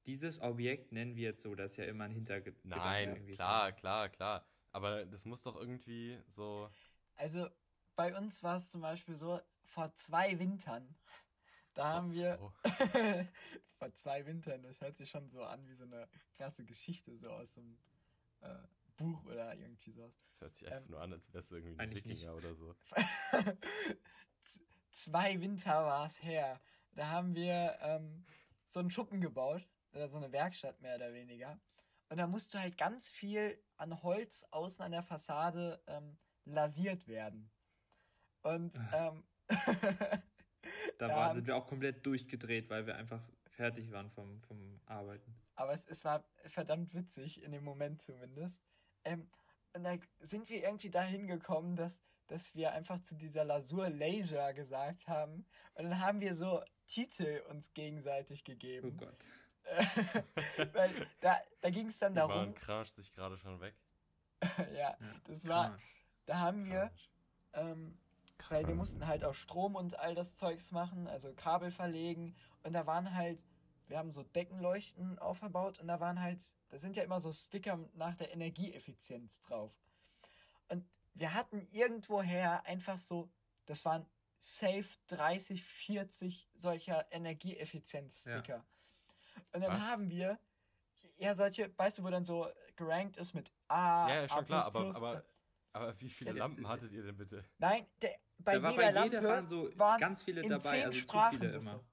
[0.07, 2.69] dieses Objekt nennen wir jetzt so, das ist ja immer ein Hintergedanke.
[2.69, 3.77] Nein, klar, von.
[3.77, 4.47] klar, klar.
[4.71, 6.71] Aber das muss doch irgendwie so.
[7.17, 7.49] Also
[7.97, 10.95] bei uns war es zum Beispiel so, vor zwei Wintern,
[11.75, 12.39] da haben wir.
[12.41, 12.53] Oh.
[13.79, 17.31] vor zwei Wintern, das hört sich schon so an wie so eine krasse Geschichte, so
[17.31, 17.77] aus einem
[18.41, 18.55] äh,
[18.97, 20.15] Buch oder irgendwie sowas.
[20.29, 22.45] Das hört sich einfach ähm, nur an, als wärst du irgendwie ein Wikinger nicht.
[22.45, 22.75] oder so.
[24.97, 26.61] zwei Winter war es her.
[26.93, 28.25] Da haben wir ähm,
[28.65, 31.59] so einen Schuppen gebaut, oder so eine Werkstatt mehr oder weniger.
[32.09, 37.51] Und da musste halt ganz viel an Holz außen an der Fassade ähm, lasiert werden.
[38.43, 39.09] Und ah.
[39.09, 39.25] ähm,
[40.99, 45.35] da war, sind wir auch komplett durchgedreht, weil wir einfach fertig waren vom, vom Arbeiten.
[45.57, 48.63] Aber es, es war verdammt witzig, in dem Moment zumindest.
[49.05, 49.29] Ähm,
[49.73, 54.55] und da sind wir irgendwie dahin gekommen, dass dass wir einfach zu dieser Lasur Leisure
[54.55, 55.47] gesagt haben.
[55.75, 58.99] Und dann haben wir so Titel uns gegenseitig gegeben.
[59.01, 59.27] Oh Gott.
[60.75, 62.55] Weil da, da ging es dann Die darum.
[62.55, 63.75] crasht sich gerade schon weg.
[64.77, 65.79] ja, das war.
[66.27, 66.91] Da haben wir.
[67.53, 67.99] Ähm,
[68.51, 72.37] weil wir mussten halt auch Strom und all das Zeugs machen, also Kabel verlegen.
[72.63, 73.43] Und da waren halt,
[73.89, 77.79] wir haben so Deckenleuchten aufgebaut und da waren halt, da sind ja immer so Sticker
[77.95, 79.73] nach der Energieeffizienz drauf.
[80.69, 80.85] Und
[81.19, 83.31] wir hatten irgendwoher einfach so,
[83.67, 84.07] das waren
[84.39, 88.57] safe 30, 40 solcher Energieeffizienzsticker.
[88.57, 88.65] Ja.
[89.53, 89.85] Und dann Was?
[89.85, 90.39] haben wir
[91.17, 94.09] ja solche, weißt du, wo dann so gerankt ist mit A.
[94.09, 95.25] Ja, ja schon A++, klar, aber, aber,
[95.73, 97.45] aber wie viele Lampen hattet ihr denn bitte?
[97.59, 101.47] Nein, der, bei da jeder bei Lampe waren so ganz viele dabei, also Sprachen zu
[101.47, 101.85] viele immer.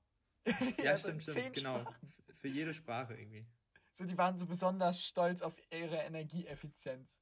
[0.77, 1.79] ja, ja, stimmt, stimmt, genau.
[1.79, 2.13] Sprachen.
[2.35, 3.47] Für jede Sprache irgendwie.
[3.93, 7.17] So, die waren so besonders stolz auf ihre Energieeffizienz.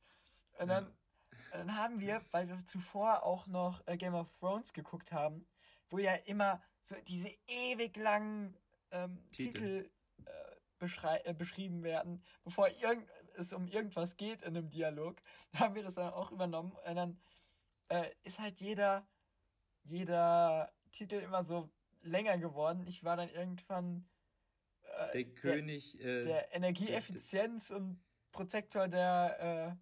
[0.53, 0.91] Und dann
[1.51, 5.45] dann haben wir, weil wir zuvor auch noch äh, Game of Thrones geguckt haben,
[5.89, 8.55] wo ja immer so diese ewig langen
[8.91, 9.89] ähm, Titel,
[10.79, 12.69] Titel äh, äh, beschrieben werden, bevor
[13.35, 15.21] es um irgendwas geht in einem Dialog,
[15.53, 16.71] haben wir das dann auch übernommen.
[16.85, 17.19] Und dann
[17.89, 19.05] äh, ist halt jeder,
[19.83, 21.69] jeder Titel immer so
[22.01, 22.85] länger geworden.
[22.87, 24.07] Ich war dann irgendwann
[24.83, 29.77] äh, der König der, der Energieeffizienz der, und Protektor der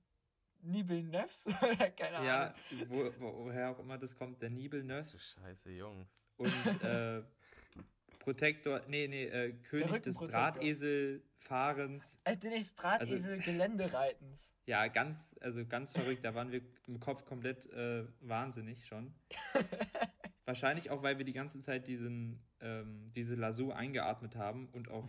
[0.79, 2.27] Nibelnöfs oder keine Ahnung.
[2.27, 2.53] Ja,
[2.87, 5.35] wo, woher auch immer das kommt, der Nibelnöfs.
[5.35, 6.25] Scheiße, Jungs.
[6.37, 6.51] Und
[6.83, 7.21] äh,
[8.19, 12.19] Protektor, nee, nee, äh, König des Drahteselfahrens.
[12.23, 14.31] Äh, des Drahtesel-Geländereitens.
[14.31, 16.23] Also, ja, ganz, also ganz verrückt.
[16.23, 19.15] Da waren wir im Kopf komplett äh, wahnsinnig schon.
[20.45, 25.07] Wahrscheinlich auch, weil wir die ganze Zeit diesen, ähm, diese Lasur eingeatmet haben und auch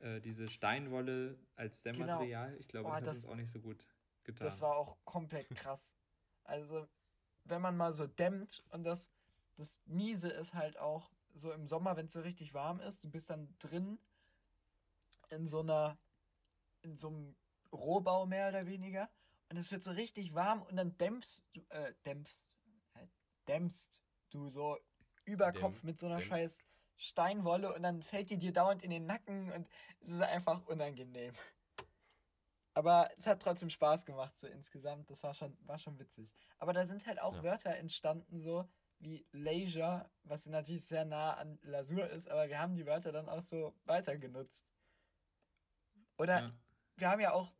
[0.00, 1.98] äh, diese Steinwolle als genau.
[1.98, 2.48] Dämmmaterial.
[2.48, 2.60] Genau.
[2.60, 3.84] Ich glaube, oh, das, das ist auch nicht so gut
[4.28, 4.46] getan.
[4.46, 5.94] Das war auch komplett krass.
[6.44, 6.86] also,
[7.44, 9.10] wenn man mal so dämmt und das,
[9.56, 13.10] das Miese ist halt auch so im Sommer, wenn es so richtig warm ist, du
[13.10, 13.98] bist dann drin
[15.30, 15.98] in so einer,
[16.82, 17.36] in so einem
[17.72, 19.08] Rohbau mehr oder weniger
[19.48, 22.58] und es wird so richtig warm und dann dämpfst du, äh, dämpfst,
[22.94, 23.06] äh,
[23.46, 24.78] dämpfst du so
[25.24, 26.28] über Kopf mit so einer dämpfst.
[26.28, 26.58] scheiß
[26.96, 29.68] Steinwolle und dann fällt die dir dauernd in den Nacken und
[30.00, 31.32] es ist einfach unangenehm.
[32.78, 35.10] Aber es hat trotzdem Spaß gemacht, so insgesamt.
[35.10, 36.32] Das war schon, war schon witzig.
[36.58, 37.42] Aber da sind halt auch ja.
[37.42, 38.68] Wörter entstanden, so,
[39.00, 43.28] wie Leisure, was natürlich sehr nah an Lasur ist, aber wir haben die Wörter dann
[43.28, 44.64] auch so weiter genutzt.
[46.18, 46.52] Oder ja.
[46.98, 47.50] wir haben ja auch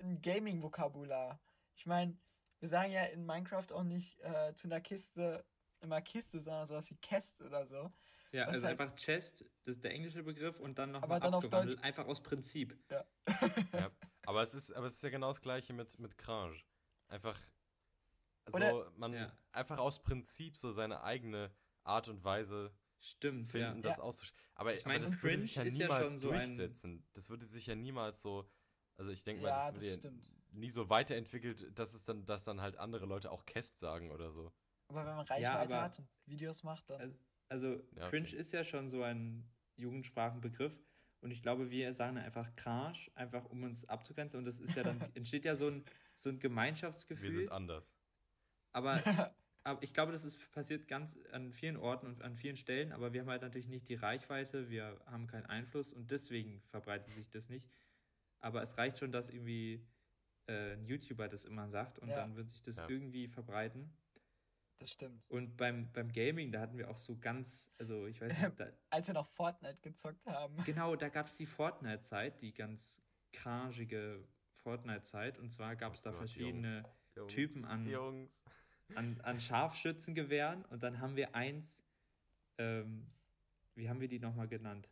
[0.00, 1.40] ein Gaming-Vokabular.
[1.74, 2.16] Ich meine,
[2.60, 5.44] wir sagen ja in Minecraft auch nicht äh, zu einer Kiste
[5.80, 7.92] immer Kiste, sondern sowas wie Chest oder so.
[8.30, 11.84] Ja, also halt einfach Chest, das ist der englische Begriff und dann nochmal abgewandelt, Deutsch...
[11.84, 12.78] einfach aus Prinzip.
[12.88, 13.04] Ja.
[13.72, 13.90] ja.
[14.28, 16.60] Aber es ist, aber es ist ja genau das gleiche mit, mit Crange.
[17.08, 17.40] Einfach
[18.50, 19.32] so, man ja.
[19.52, 21.50] einfach aus Prinzip so seine eigene
[21.82, 23.80] Art und Weise Stimmt, finden, ja.
[23.80, 24.02] das ja.
[24.02, 24.38] auszuschreiben.
[24.54, 26.98] Aber, ich mein, aber das würde sich ja niemals ja durchsetzen.
[26.98, 28.46] So das würde sich ja niemals so,
[28.98, 30.10] also ich denke mal, das würde ja
[30.50, 34.30] nie so weiterentwickelt, dass es dann, dass dann halt andere Leute auch Kest sagen oder
[34.30, 34.52] so.
[34.88, 37.18] Aber wenn man Reichweite ja, hat und Videos macht, dann.
[37.48, 38.36] Also, ja, Cringe okay.
[38.36, 40.78] ist ja schon so ein Jugendsprachenbegriff.
[41.20, 44.38] Und ich glaube, wir sagen einfach Crash, einfach um uns abzugrenzen.
[44.38, 47.32] Und das ist ja dann, entsteht ja so ein, so ein Gemeinschaftsgefühl.
[47.32, 47.96] Wir sind anders.
[48.72, 49.02] Aber,
[49.64, 53.12] aber ich glaube, das ist passiert ganz an vielen Orten und an vielen Stellen, aber
[53.12, 57.28] wir haben halt natürlich nicht die Reichweite, wir haben keinen Einfluss und deswegen verbreitet sich
[57.30, 57.68] das nicht.
[58.40, 59.84] Aber es reicht schon, dass irgendwie
[60.46, 62.16] äh, ein YouTuber das immer sagt und ja.
[62.16, 62.88] dann wird sich das ja.
[62.88, 63.90] irgendwie verbreiten.
[64.78, 65.28] Das stimmt.
[65.28, 68.60] Und beim, beim Gaming, da hatten wir auch so ganz, also ich weiß nicht.
[68.60, 70.56] Da, Als wir noch Fortnite gezockt haben.
[70.64, 74.24] Genau, da gab es die Fortnite-Zeit, die ganz krangige
[74.62, 75.38] Fortnite-Zeit.
[75.38, 76.84] Und zwar gab es da Gott, verschiedene
[77.16, 78.44] Jungs, Typen an, Jungs.
[78.94, 80.64] an, an Scharfschützengewehren.
[80.66, 81.82] Und dann haben wir eins,
[82.58, 83.06] ähm,
[83.74, 84.88] wie haben wir die nochmal genannt?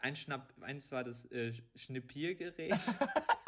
[0.00, 2.72] Ein Schnapp, eins war das äh, Schnippiergerät.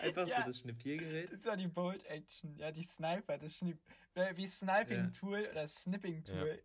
[0.00, 1.32] Einfach ja, so das Schnippiergerät.
[1.32, 3.78] Das war die Bolt Action, ja, die Sniper, das Schnipp,
[4.34, 5.50] wie Sniping Tool ja.
[5.50, 6.62] oder Snipping Tool.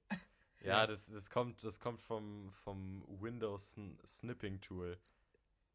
[0.61, 4.97] Ja, ja das, das, kommt, das kommt vom, vom Windows Snipping Tool.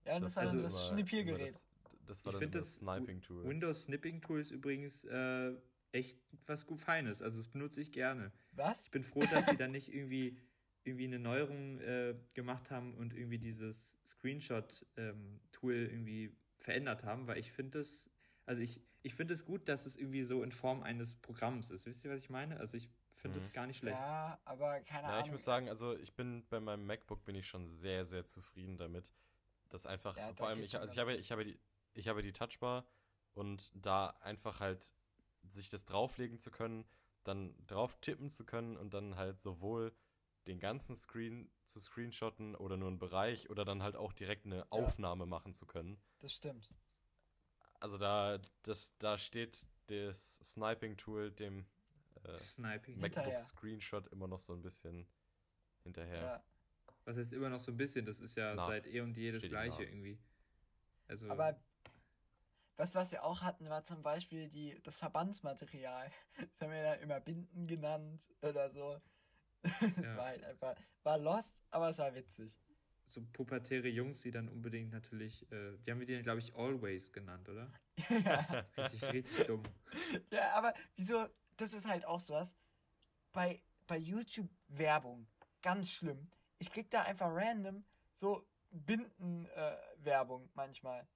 [0.04, 1.48] Ja, das, das war also das Schnippiergerät.
[1.48, 1.68] Das,
[2.06, 3.44] das, war ich dann das, Sniping Tool.
[3.44, 5.52] Windows Snipping Tool ist übrigens äh,
[5.92, 7.22] echt was gut Feines.
[7.22, 8.32] Also das benutze ich gerne.
[8.52, 8.84] Was?
[8.84, 10.38] Ich bin froh, dass sie dann nicht irgendwie
[10.86, 16.32] irgendwie eine Neuerung äh, gemacht haben und irgendwie dieses Screenshot-Tool ähm, irgendwie
[16.66, 18.10] verändert haben, weil ich finde es,
[18.44, 21.86] also ich, ich finde es gut, dass es irgendwie so in Form eines Programms ist.
[21.86, 22.58] Wisst ihr, was ich meine?
[22.58, 23.52] Also ich finde es mhm.
[23.52, 23.96] gar nicht schlecht.
[23.96, 25.26] Ja, aber keine ja, Ahnung.
[25.26, 28.76] ich muss sagen, also ich bin bei meinem MacBook bin ich schon sehr, sehr zufrieden
[28.76, 29.12] damit.
[29.68, 31.58] Das einfach, ja, vor allem, ich, also ich habe, ich habe die,
[31.94, 32.84] ich habe die Touchbar
[33.34, 34.92] und da einfach halt
[35.48, 36.84] sich das drauflegen zu können,
[37.22, 39.92] dann drauf tippen zu können und dann halt sowohl
[40.46, 44.58] den ganzen Screen zu screenshotten oder nur einen Bereich oder dann halt auch direkt eine
[44.58, 44.66] ja.
[44.70, 46.00] Aufnahme machen zu können.
[46.20, 46.70] Das stimmt.
[47.80, 51.66] Also da, das, da steht das Sniping-Tool dem
[52.24, 52.98] äh, Sniping.
[52.98, 55.06] MacBook Screenshot immer noch so ein bisschen
[55.82, 56.20] hinterher.
[56.20, 56.44] Ja.
[57.04, 58.04] Was heißt immer noch so ein bisschen?
[58.04, 58.66] Das ist ja nach.
[58.66, 60.18] seit eh und je das gleiche irgendwie.
[61.06, 61.56] Also Aber
[62.76, 66.10] was, was wir auch hatten, war zum Beispiel die, das Verbandsmaterial.
[66.36, 69.00] Das haben wir dann immer Binden genannt oder so.
[69.96, 70.16] Es ja.
[70.16, 72.54] war halt einfach, war lost, aber es war witzig.
[73.04, 76.54] So pubertäre Jungs, die dann unbedingt natürlich, äh, die haben wir die dann, glaube ich,
[76.56, 77.72] Always genannt, oder?
[78.24, 78.66] ja.
[78.76, 79.62] richtig, richtig dumm.
[80.30, 82.56] Ja, aber wieso, das ist halt auch sowas.
[83.32, 85.28] Bei, bei YouTube-Werbung,
[85.62, 86.30] ganz schlimm.
[86.58, 91.06] Ich krieg da einfach random so Binden-Werbung äh, manchmal.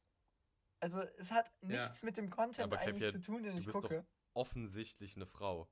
[0.81, 2.07] Also es hat nichts ja.
[2.07, 4.07] mit dem Content eigentlich ja, zu tun, den ich gucke.
[4.33, 5.69] offensichtlich eine Frau.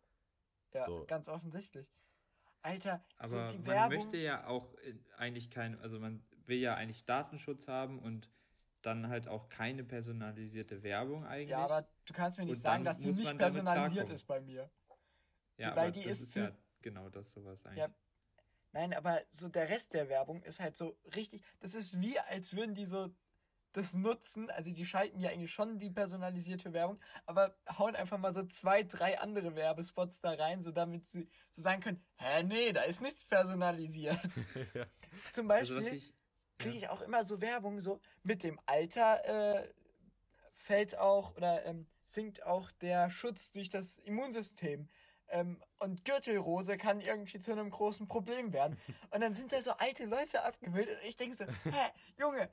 [0.75, 1.05] Ja, so.
[1.07, 1.89] ganz offensichtlich.
[2.63, 3.99] Alter, aber so die man Werbung...
[3.99, 8.29] möchte ja auch äh, eigentlich kein, also man will ja eigentlich Datenschutz haben und
[8.83, 11.51] dann halt auch keine personalisierte Werbung eigentlich.
[11.51, 14.71] Ja, aber du kannst mir nicht und sagen, dass die nicht personalisiert ist bei mir.
[15.57, 17.79] Ja, weil die ist, ist ja genau das sowas eigentlich.
[17.79, 17.91] Ja,
[18.73, 22.55] nein, aber so der Rest der Werbung ist halt so richtig, das ist wie, als
[22.55, 23.13] würden die so
[23.73, 24.51] das nutzen.
[24.51, 28.83] Also die schalten ja eigentlich schon die personalisierte Werbung, aber hauen einfach mal so zwei,
[28.83, 33.01] drei andere Werbespots da rein, so damit sie so sagen können, hä, nee, da ist
[33.01, 34.19] nichts personalisiert.
[34.75, 34.87] ja.
[35.33, 36.13] Zum also, Beispiel also,
[36.59, 39.69] kriege ich auch immer so Werbung, so mit dem Alter äh,
[40.53, 44.89] fällt auch oder ähm, sinkt auch der Schutz durch das Immunsystem.
[45.31, 48.79] Ähm, und Gürtelrose kann irgendwie zu einem großen Problem werden.
[49.11, 52.49] Und dann sind da so alte Leute abgebildet und ich denke so, hä, Junge,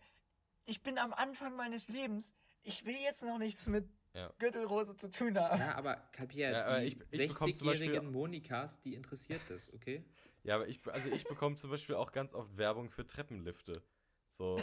[0.66, 2.34] ich bin am Anfang meines Lebens.
[2.62, 4.32] Ich will jetzt noch nichts mit ja.
[4.40, 5.60] Gürtelrose zu tun haben.
[5.60, 10.04] Ja, aber kapier, ja, die 60-jährigen Monikas, die interessiert das, okay?
[10.44, 13.82] Ja, aber ich, also ich bekomme zum Beispiel auch ganz oft Werbung für Treppenlifte.
[14.30, 14.62] So,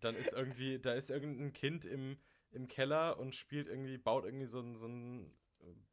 [0.00, 2.18] dann ist irgendwie, da ist irgendein Kind im,
[2.50, 5.32] im Keller und spielt irgendwie, baut irgendwie so ein, so ein,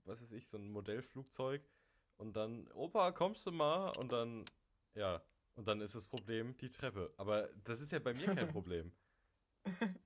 [0.06, 1.68] was weiß ich, so ein Modellflugzeug
[2.18, 3.90] und dann, Opa, kommst du mal?
[3.98, 4.46] Und dann,
[4.96, 5.22] ja,
[5.56, 7.14] und dann ist das Problem die Treppe.
[7.18, 8.92] Aber das ist ja bei mir kein Problem.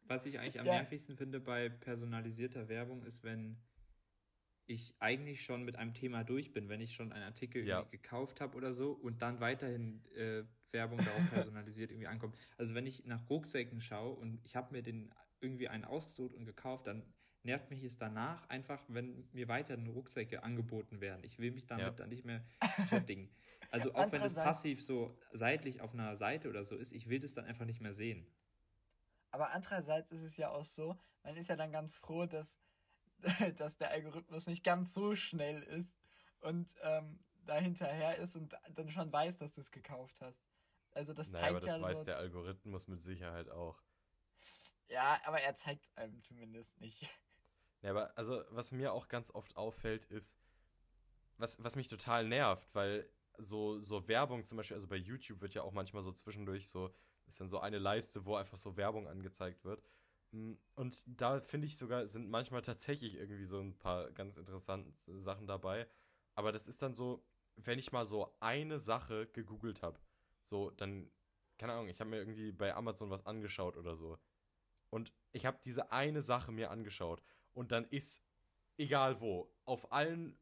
[0.08, 0.76] Was ich eigentlich am ja.
[0.76, 3.58] nervigsten finde bei personalisierter Werbung ist, wenn
[4.66, 7.82] ich eigentlich schon mit einem Thema durch bin, wenn ich schon einen Artikel ja.
[7.84, 12.36] gekauft habe oder so und dann weiterhin äh, Werbung darauf personalisiert irgendwie ankommt.
[12.58, 16.46] Also wenn ich nach Rucksäcken schaue und ich habe mir den irgendwie einen ausgesucht und
[16.46, 17.04] gekauft, dann
[17.44, 21.22] nervt mich es danach einfach, wenn mir weiterhin Rucksäcke angeboten werden.
[21.24, 21.92] Ich will mich damit ja.
[21.92, 22.44] dann nicht mehr
[22.78, 23.30] beschäftigen.
[23.72, 27.20] Also auch wenn es passiv so seitlich auf einer Seite oder so ist, ich will
[27.20, 28.28] das dann einfach nicht mehr sehen.
[29.32, 32.60] Aber andererseits ist es ja auch so, man ist ja dann ganz froh, dass,
[33.58, 35.94] dass der Algorithmus nicht ganz so schnell ist
[36.42, 40.44] und ähm, da hinterher ist und dann schon weiß, dass du es gekauft hast.
[40.92, 43.82] Also das naja, zeigt aber das ja weiß so, der Algorithmus mit Sicherheit auch.
[44.88, 47.08] Ja, aber er zeigt es einem zumindest nicht.
[47.82, 50.38] Ja, aber also was mir auch ganz oft auffällt, ist,
[51.38, 55.54] was, was mich total nervt, weil so, so Werbung zum Beispiel, also bei YouTube wird
[55.54, 56.94] ja auch manchmal so zwischendurch so
[57.32, 59.82] ist dann so eine Leiste, wo einfach so Werbung angezeigt wird.
[60.32, 64.92] Mm, und da finde ich sogar, sind manchmal tatsächlich irgendwie so ein paar ganz interessante
[65.20, 65.88] Sachen dabei.
[66.36, 70.00] Aber das ist dann so, wenn ich mal so eine Sache gegoogelt habe,
[70.42, 71.10] so, dann,
[71.58, 74.18] keine Ahnung, ich habe mir irgendwie bei Amazon was angeschaut oder so.
[74.90, 77.24] Und ich habe diese eine Sache mir angeschaut.
[77.54, 78.24] Und dann ist,
[78.78, 80.38] egal wo, auf allen,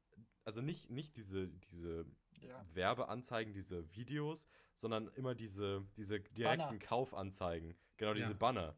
[0.46, 2.06] also nicht, nicht diese, diese
[2.42, 2.66] ja.
[2.74, 4.48] Werbeanzeigen, diese Videos,
[4.80, 6.80] sondern immer diese, diese direkten Banner.
[6.80, 7.76] Kaufanzeigen.
[7.98, 8.38] Genau, diese ja.
[8.38, 8.78] Banner.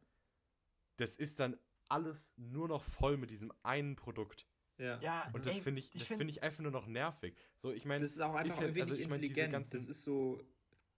[0.97, 1.57] Das ist dann
[1.89, 4.47] alles nur noch voll mit diesem einen Produkt.
[4.79, 4.99] Ja.
[4.99, 7.35] ja und das finde ich, das finde find ich einfach nur noch nervig.
[7.55, 9.77] So, ich meine, das ist auch einfach ist ja, wenig also ich mein, diese ganzen,
[9.77, 10.41] Das ist so.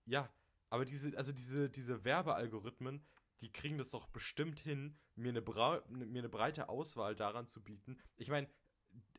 [0.05, 0.33] Ja,
[0.69, 3.05] aber diese, also diese, diese Werbealgorithmen,
[3.41, 7.61] die kriegen das doch bestimmt hin, mir eine, Bra mir eine breite Auswahl daran zu
[7.61, 7.99] bieten.
[8.15, 8.47] Ich meine,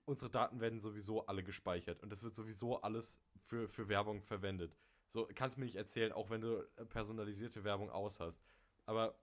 [0.06, 4.78] unsere Daten werden sowieso alle gespeichert und das wird sowieso alles für, für Werbung verwendet.
[5.14, 8.42] So, kannst mir nicht erzählen, auch wenn du äh, personalisierte Werbung aus hast.
[8.84, 9.16] Aber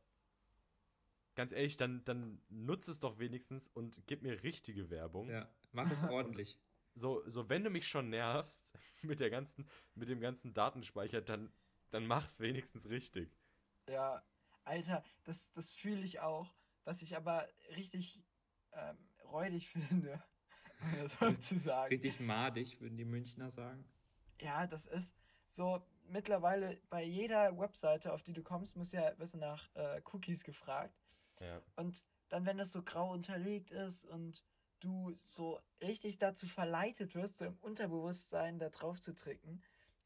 [1.35, 5.29] ganz ehrlich, dann, dann nutze es doch wenigstens und gib mir richtige Werbung.
[5.29, 6.57] Ja, mach es ordentlich.
[6.93, 11.51] So, so, wenn du mich schon nervst mit der ganzen, mit dem ganzen Datenspeicher, dann,
[11.89, 13.37] dann mach's wenigstens richtig.
[13.89, 14.23] Ja,
[14.63, 16.55] Alter, das, das fühle ich auch.
[16.85, 18.23] Was ich aber richtig
[18.71, 20.23] ähm, räudig finde,
[21.19, 21.93] sozusagen.
[21.93, 23.83] Richtig madig, würden die Münchner sagen.
[24.39, 25.20] Ja, das ist
[25.51, 30.01] so mittlerweile bei jeder Webseite, auf die du kommst, muss ja wirst du nach äh,
[30.11, 30.97] Cookies gefragt.
[31.39, 31.61] Ja.
[31.75, 34.43] Und dann, wenn das so grau unterlegt ist und
[34.79, 39.61] du so richtig dazu verleitet wirst, so im Unterbewusstsein da drauf zu tricken.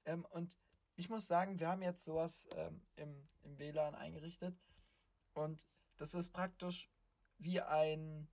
[0.05, 0.58] Ähm, und
[0.95, 4.58] ich muss sagen, wir haben jetzt sowas ähm, im, im WLAN eingerichtet.
[5.34, 6.89] Und das ist praktisch
[7.38, 8.27] wie ein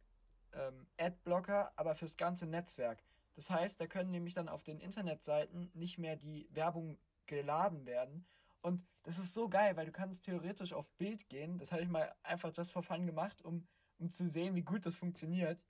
[0.53, 3.03] ähm, Adblocker, aber fürs ganze Netzwerk.
[3.35, 8.27] Das heißt, da können nämlich dann auf den Internetseiten nicht mehr die Werbung geladen werden.
[8.61, 11.59] Und das ist so geil, weil du kannst theoretisch auf Bild gehen.
[11.59, 13.67] Das habe ich mal einfach just for fun gemacht, um,
[13.99, 15.61] um zu sehen, wie gut das funktioniert.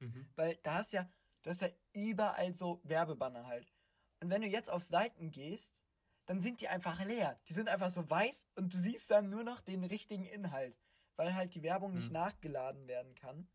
[0.00, 0.26] Mhm.
[0.36, 1.08] Weil da hast ja,
[1.42, 3.72] du hast ja überall so Werbebanner halt.
[4.20, 5.82] Und wenn du jetzt auf Seiten gehst,
[6.26, 7.38] dann sind die einfach leer.
[7.48, 10.80] Die sind einfach so weiß und du siehst dann nur noch den richtigen Inhalt,
[11.16, 11.98] weil halt die Werbung mhm.
[11.98, 13.46] nicht nachgeladen werden kann.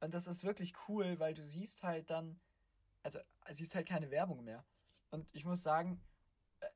[0.00, 2.40] Und das ist wirklich cool, weil du siehst halt dann,
[3.02, 3.18] also
[3.50, 4.64] siehst halt keine Werbung mehr.
[5.10, 6.00] Und ich muss sagen,
[6.60, 6.66] äh,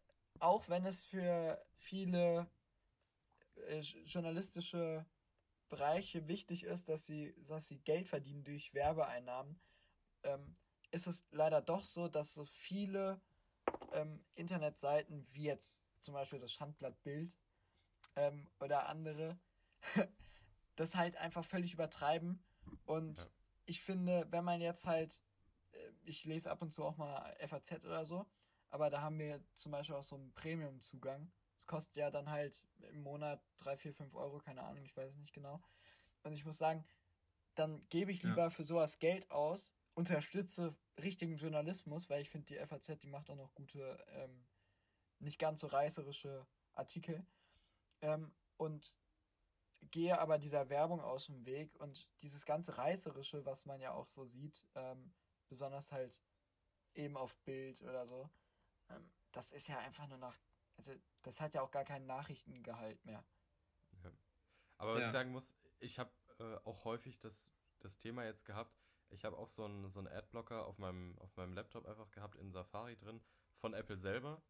[0.41, 2.49] auch wenn es für viele
[3.69, 5.07] äh, journalistische
[5.69, 9.61] Bereiche wichtig ist, dass sie, dass sie Geld verdienen durch Werbeeinnahmen,
[10.23, 10.57] ähm,
[10.91, 13.21] ist es leider doch so, dass so viele
[13.93, 17.37] ähm, Internetseiten wie jetzt zum Beispiel das Schandblatt Bild
[18.17, 19.39] ähm, oder andere
[20.77, 22.43] das halt einfach völlig übertreiben
[22.85, 23.27] und ja.
[23.67, 25.21] ich finde, wenn man jetzt halt,
[26.05, 28.27] ich lese ab und zu auch mal FAZ oder so,
[28.71, 31.31] aber da haben wir zum Beispiel auch so einen Premium-Zugang.
[31.55, 35.11] Das kostet ja dann halt im Monat 3, 4, 5 Euro, keine Ahnung, ich weiß
[35.11, 35.63] es nicht genau.
[36.23, 36.85] Und ich muss sagen,
[37.55, 38.51] dann gebe ich lieber ja.
[38.51, 43.37] für sowas Geld aus, unterstütze richtigen Journalismus, weil ich finde, die FAZ, die macht auch
[43.37, 44.45] noch gute, ähm,
[45.21, 47.25] nicht ganz so reißerische Artikel.
[48.01, 48.95] Ähm, und
[49.91, 54.07] gehe aber dieser Werbung aus dem Weg und dieses ganze Reißerische, was man ja auch
[54.07, 55.13] so sieht, ähm,
[55.49, 56.23] besonders halt
[56.95, 58.31] eben auf Bild oder so,
[58.91, 60.37] ähm, das ist ja einfach nur noch,
[60.77, 60.93] also
[61.23, 63.25] das hat ja auch gar keinen Nachrichtengehalt mehr.
[64.03, 64.13] Ja.
[64.79, 65.07] Aber was ja.
[65.07, 68.77] ich sagen muss, ich habe äh, auch häufig das, das Thema jetzt gehabt,
[69.11, 72.51] ich habe auch so einen so Adblocker auf meinem, auf meinem Laptop einfach gehabt in
[72.53, 73.21] Safari drin,
[73.57, 74.43] von Apple selber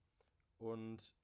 [0.58, 1.14] und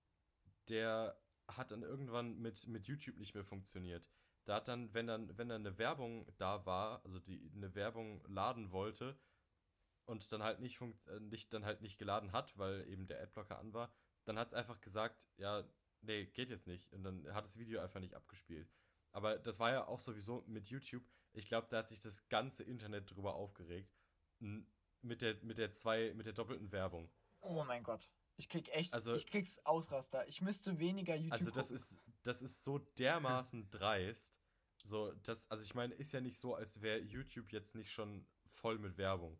[0.69, 4.09] der hat dann irgendwann mit, mit YouTube nicht mehr funktioniert.
[4.45, 8.23] Da hat dann, wenn dann, wenn dann eine Werbung da war, also die eine Werbung
[8.27, 9.19] laden wollte
[10.11, 13.23] und dann halt nicht funkt, äh, nicht, dann halt nicht geladen hat, weil eben der
[13.23, 13.93] Adblocker an war,
[14.25, 15.65] dann hat es einfach gesagt, ja,
[16.03, 16.93] nee, geht jetzt nicht.
[16.93, 18.71] Und dann hat das Video einfach nicht abgespielt.
[19.13, 21.05] Aber das war ja auch sowieso mit YouTube.
[21.33, 23.95] Ich glaube, da hat sich das ganze Internet drüber aufgeregt.
[25.03, 27.11] mit der, mit der zwei, mit der doppelten Werbung.
[27.41, 28.11] Oh mein Gott.
[28.37, 30.27] Ich krieg echt, also, ich krieg's Ausraster.
[30.27, 31.77] Ich müsste weniger YouTube Also das gucken.
[31.77, 34.41] ist, das ist so dermaßen dreist.
[34.83, 38.27] So, das, also ich meine, ist ja nicht so, als wäre YouTube jetzt nicht schon
[38.49, 39.39] voll mit Werbung.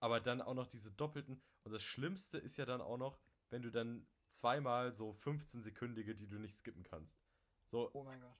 [0.00, 1.42] Aber dann auch noch diese doppelten.
[1.64, 3.18] Und das Schlimmste ist ja dann auch noch,
[3.50, 7.18] wenn du dann zweimal so 15-sekündige, die du nicht skippen kannst.
[7.66, 7.90] So.
[7.92, 8.36] Oh mein Gott.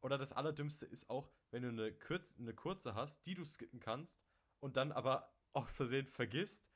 [0.00, 3.80] Oder das Allerdümmste ist auch, wenn du eine, Kürz, eine kurze hast, die du skippen
[3.80, 4.22] kannst
[4.60, 6.70] und dann aber aus Versehen vergisst,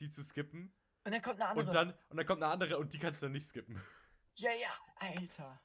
[0.00, 0.74] die zu skippen.
[1.04, 1.66] Und dann kommt eine andere.
[1.66, 3.80] Und dann, und dann kommt eine andere und die kannst du dann nicht skippen.
[4.40, 5.60] Ja, ja, Alter.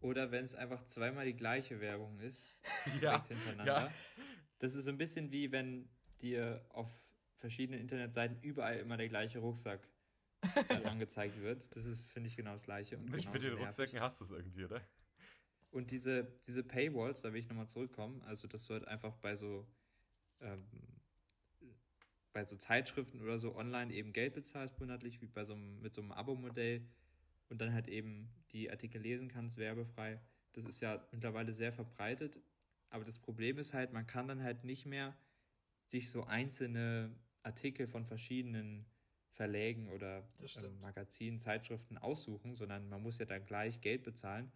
[0.00, 2.48] Oder wenn es einfach zweimal die gleiche Werbung ist,
[3.00, 3.64] ja, hintereinander.
[3.64, 3.92] Ja.
[4.58, 5.88] Das ist so ein bisschen wie wenn
[6.24, 6.90] dir auf
[7.36, 9.88] verschiedenen Internetseiten überall immer der gleiche Rucksack
[10.84, 11.62] angezeigt wird.
[11.74, 12.96] Das ist, finde ich, genau das gleiche.
[12.96, 14.80] Und mit, mit den Rucksäcken hast du es irgendwie, oder?
[15.70, 19.34] Und diese, diese Paywalls, da will ich nochmal zurückkommen, also dass du halt einfach bei
[19.34, 19.66] so
[20.40, 20.64] ähm,
[22.34, 25.94] bei so Zeitschriften oder so online eben Geld bezahlst monatlich, wie bei so einem, mit
[25.94, 26.84] so einem Abo-Modell
[27.48, 30.20] und dann halt eben die Artikel lesen kannst, werbefrei.
[30.52, 32.40] Das ist ja mittlerweile sehr verbreitet.
[32.90, 35.16] Aber das Problem ist halt, man kann dann halt nicht mehr
[35.94, 37.14] sich so einzelne
[37.44, 38.84] Artikel von verschiedenen
[39.30, 40.24] Verlägen oder
[40.56, 44.50] ähm, Magazinen, Zeitschriften aussuchen, sondern man muss ja dann gleich Geld bezahlen.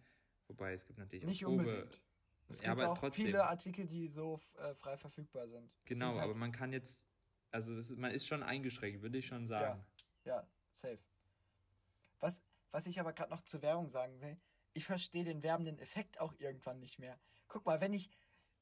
[0.47, 2.01] Wobei es gibt natürlich nicht auch Probe, unbedingt.
[2.49, 3.27] Es ja, gibt auch trotzdem.
[3.27, 5.71] viele Artikel, die so äh, frei verfügbar sind.
[5.85, 7.01] Genau, sind halt aber man kann jetzt,
[7.51, 9.81] also ist, man ist schon eingeschränkt, würde ich schon sagen.
[10.25, 10.99] Ja, ja safe.
[12.19, 14.37] Was, was ich aber gerade noch zur Werbung sagen will,
[14.73, 17.17] ich verstehe den werbenden Effekt auch irgendwann nicht mehr.
[17.47, 18.09] Guck mal, wenn ich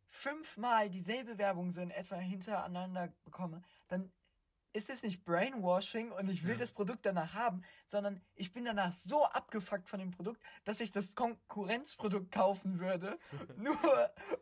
[0.07, 4.11] fünfmal dieselbe Werbung so in etwa hintereinander bekomme, dann
[4.73, 6.57] ist es nicht Brainwashing und ich will ja.
[6.59, 10.91] das Produkt danach haben, sondern ich bin danach so abgefuckt von dem Produkt, dass ich
[10.91, 13.17] das Konkurrenzprodukt kaufen würde,
[13.57, 13.75] nur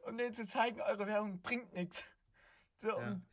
[0.06, 2.04] um denen zu zeigen, eure Werbung bringt nichts.
[2.78, 2.96] So, ja.
[2.96, 3.26] und,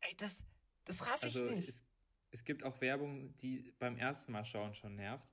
[0.00, 0.42] ey, das,
[0.84, 1.68] das raff ich also nicht.
[1.68, 1.84] Es,
[2.30, 5.26] es gibt auch Werbung, die beim ersten Mal schauen schon nervt.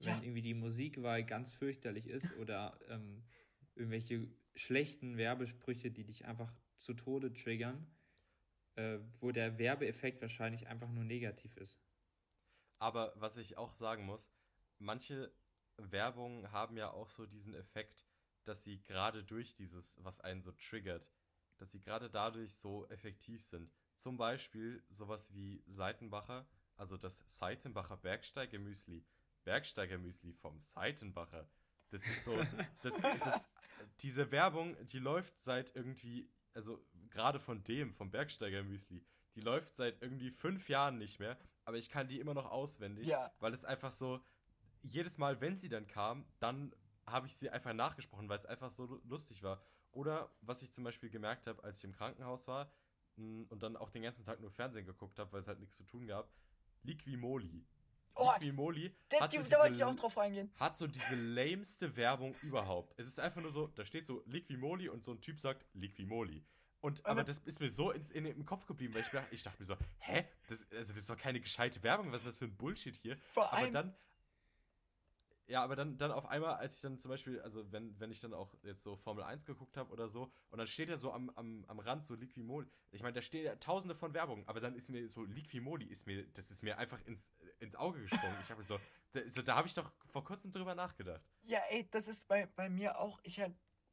[0.00, 0.22] Wenn ja.
[0.22, 3.24] irgendwie die Musikwahl ganz fürchterlich ist oder ähm,
[3.74, 4.28] irgendwelche
[4.58, 7.86] schlechten Werbesprüche, die dich einfach zu Tode triggern
[8.78, 11.80] äh, wo der Werbeeffekt wahrscheinlich einfach nur negativ ist.
[12.78, 14.30] Aber was ich auch sagen muss,
[14.78, 15.32] manche
[15.76, 18.04] Werbungen haben ja auch so diesen Effekt,
[18.44, 21.10] dass sie gerade durch dieses, was einen so triggert,
[21.56, 23.72] dass sie gerade dadurch so effektiv sind.
[23.96, 26.46] Zum Beispiel sowas wie Seitenbacher,
[26.76, 29.04] also das Seitenbacher Bergsteigermüsli.
[29.42, 31.50] Bergsteigermüsli vom Seitenbacher.
[31.90, 32.36] Das ist so,
[32.82, 33.48] das, das,
[34.00, 39.04] diese Werbung, die läuft seit irgendwie, also gerade von dem, vom Bergsteiger-Müsli,
[39.34, 43.08] die läuft seit irgendwie fünf Jahren nicht mehr, aber ich kann die immer noch auswendig,
[43.08, 43.32] ja.
[43.40, 44.20] weil es einfach so,
[44.82, 46.74] jedes Mal, wenn sie dann kam, dann
[47.06, 49.60] habe ich sie einfach nachgesprochen, weil es einfach so lustig war.
[49.92, 52.70] Oder was ich zum Beispiel gemerkt habe, als ich im Krankenhaus war
[53.16, 55.76] mm, und dann auch den ganzen Tag nur Fernsehen geguckt habe, weil es halt nichts
[55.76, 56.30] zu tun gab,
[56.82, 57.64] Liquimoli.
[58.18, 60.50] Oh, Liquimoli hat, so da wollte ich auch drauf eingehen.
[60.58, 62.94] hat so diese lameste Werbung überhaupt.
[62.96, 66.44] Es ist einfach nur so, da steht so Liquimoli und so ein Typ sagt Liquimoli.
[66.80, 69.58] Und, aber das ist mir so ins, in, im Kopf geblieben, weil ich, ich dachte
[69.58, 70.24] mir so, hä?
[70.48, 73.16] Das, also das ist doch keine gescheite Werbung, was ist das für ein Bullshit hier?
[73.32, 73.96] Vor allem, aber dann,
[75.48, 78.20] ja, aber dann, dann auf einmal, als ich dann zum Beispiel, also wenn, wenn ich
[78.20, 81.10] dann auch jetzt so Formel 1 geguckt habe oder so, und dann steht er so
[81.10, 82.68] am, am, am Rand so Liquimoli.
[82.90, 86.06] Ich meine, da stehen ja tausende von Werbungen, aber dann ist mir so Liquimoli, ist
[86.06, 88.36] mir, das ist mir einfach ins, ins Auge gesprungen.
[88.42, 88.78] Ich habe so,
[89.12, 91.22] da, so, da habe ich doch vor kurzem drüber nachgedacht.
[91.40, 93.52] Ja, ey, das ist bei, bei mir auch, ich hab,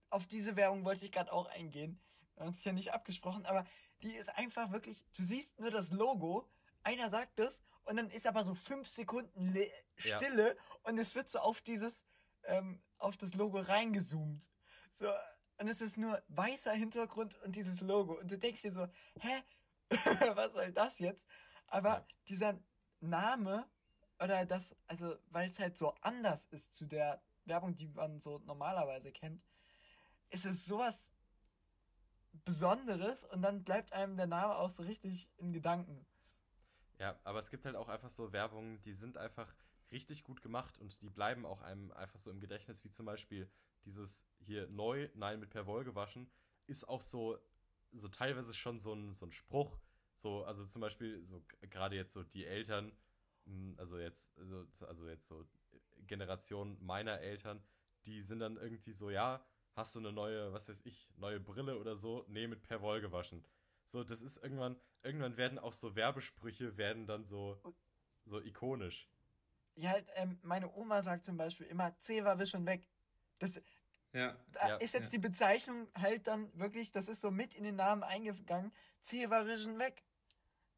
[0.10, 1.98] auf diese Werbung wollte ich gerade auch eingehen.
[2.36, 3.66] Wir haben uns ja nicht abgesprochen, aber
[4.02, 6.50] die ist einfach wirklich, du siehst nur das Logo,
[6.84, 10.62] einer sagt es und dann ist aber so fünf Sekunden Le Stille ja.
[10.84, 12.02] und es wird so auf dieses,
[12.44, 14.50] ähm, auf das Logo reingezoomt.
[14.92, 15.10] So,
[15.58, 18.20] und es ist nur weißer Hintergrund und dieses Logo.
[18.20, 18.88] Und du denkst dir so,
[19.20, 19.44] hä?
[20.36, 21.26] Was soll das jetzt?
[21.68, 22.08] Aber ja.
[22.28, 22.60] dieser
[23.00, 23.68] Name
[24.20, 28.40] oder das, also weil es halt so anders ist zu der Werbung, die man so
[28.40, 29.46] normalerweise kennt,
[30.30, 31.12] ist es sowas
[32.44, 36.06] Besonderes und dann bleibt einem der Name auch so richtig in Gedanken.
[37.00, 39.54] Ja, aber es gibt halt auch einfach so Werbungen, die sind einfach
[39.92, 43.50] richtig gut gemacht und die bleiben auch einem einfach so im Gedächtnis, wie zum Beispiel
[43.86, 46.30] dieses hier neu, nein, mit per Woll gewaschen,
[46.68, 47.38] ist auch so,
[47.92, 49.78] so teilweise schon so ein, so ein Spruch.
[50.16, 52.92] So, also zum Beispiel, so gerade jetzt so die Eltern,
[53.46, 55.46] hm, also jetzt, also, also jetzt so
[56.08, 57.62] Generation meiner Eltern,
[58.06, 61.78] die sind dann irgendwie so, ja, hast du eine neue, was weiß ich, neue Brille
[61.78, 62.26] oder so?
[62.28, 63.46] Nee, mit Perwoll gewaschen.
[63.86, 67.62] So, das ist irgendwann, irgendwann werden auch so Werbesprüche werden dann so,
[68.26, 69.08] so ikonisch.
[69.76, 72.88] Ja, halt, ähm, meine Oma sagt zum Beispiel immer, Zewa wisch und weg.
[73.40, 73.62] Das,
[74.16, 74.36] Ja.
[74.54, 75.10] Da ja, ist jetzt ja.
[75.10, 78.72] die Bezeichnung halt dann wirklich, das ist so mit in den Namen eingegangen.
[79.02, 80.04] Ceva Vision weg.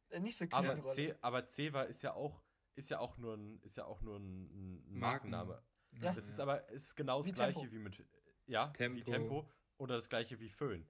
[0.09, 2.41] Äh, nicht so aber, C, aber Ceva ist ja auch
[2.75, 5.61] ist ja auch nur ein ist ja auch nur ein, ein Markenname.
[6.01, 6.13] Ja.
[6.13, 7.73] Das ist aber ist genau das wie gleiche Tempo.
[7.73, 8.05] wie mit
[8.47, 8.97] ja, Tempo.
[8.97, 10.88] wie Tempo oder das gleiche wie Föhn.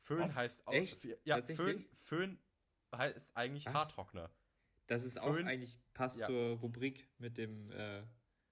[0.00, 0.34] Föhn Was?
[0.34, 1.06] heißt auch Echt?
[1.24, 2.38] ja, Föhn, Föhn
[2.94, 3.74] heißt eigentlich Was?
[3.74, 4.30] Haartrockner.
[4.86, 6.26] Das ist Föhn, auch eigentlich passt ja.
[6.26, 8.02] zur Rubrik mit dem äh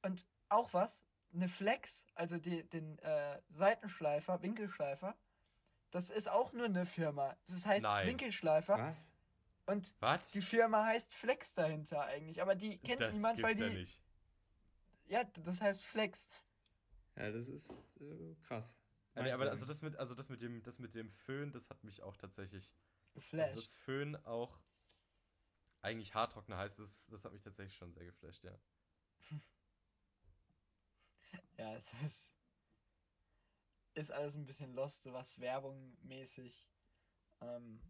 [0.02, 5.16] Und auch was, eine Flex, also die, den äh, Seitenschleifer, Winkelschleifer,
[5.90, 7.36] das ist auch nur eine Firma.
[7.46, 8.08] Das heißt Nein.
[8.08, 8.78] Winkelschleifer.
[8.78, 9.12] Was?
[9.66, 10.30] Und Was?
[10.30, 13.62] die Firma heißt Flex dahinter eigentlich, aber die kennt das niemand, weil die.
[13.62, 14.00] Ja, nicht.
[15.06, 16.28] ja, das heißt Flex.
[17.16, 18.78] Ja, das ist äh, krass.
[19.18, 21.70] Ja, nee, aber also das mit, also das mit dem, das mit dem Föhn, das
[21.70, 22.74] hat mich auch tatsächlich.
[23.14, 23.50] Geflasht.
[23.50, 24.60] Also das Föhn auch
[25.82, 28.56] eigentlich Haartrockner heißt, das, das hat mich tatsächlich schon sehr geflasht, ja.
[31.58, 32.32] ja, es ist,
[33.94, 36.68] ist alles ein bisschen lost, so was Werbung mäßig
[37.40, 37.80] ähm,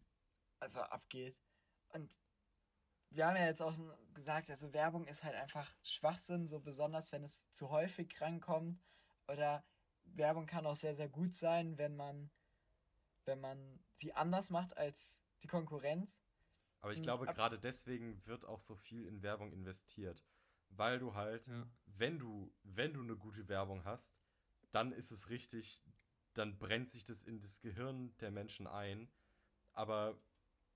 [0.61, 1.37] also abgeht.
[1.89, 2.17] Und
[3.11, 3.75] wir haben ja jetzt auch
[4.15, 8.83] gesagt, also Werbung ist halt einfach Schwachsinn, so besonders wenn es zu häufig rankommt.
[9.27, 9.65] Oder
[10.15, 12.31] Werbung kann auch sehr, sehr gut sein, wenn man,
[13.25, 16.21] wenn man sie anders macht als die Konkurrenz.
[16.81, 20.25] Aber ich glaube, gerade deswegen wird auch so viel in Werbung investiert.
[20.71, 21.67] Weil du halt, ja.
[21.87, 24.21] wenn du, wenn du eine gute Werbung hast,
[24.71, 25.83] dann ist es richtig,
[26.35, 29.11] dann brennt sich das in das Gehirn der Menschen ein.
[29.73, 30.21] Aber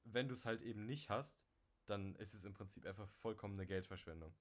[0.04, 1.46] wenn du es halt eben nicht hast,
[1.86, 4.34] dann ist es im Prinzip einfach vollkommene Geldverschwendung.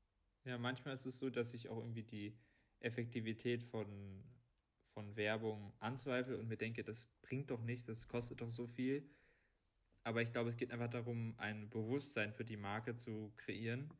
[0.45, 2.37] Ja, manchmal ist es so, dass ich auch irgendwie die
[2.79, 4.23] Effektivität von,
[4.93, 9.09] von Werbung anzweifle und mir denke, das bringt doch nichts, das kostet doch so viel.
[10.03, 13.93] Aber ich glaube, es geht einfach darum, ein Bewusstsein für die Marke zu kreieren.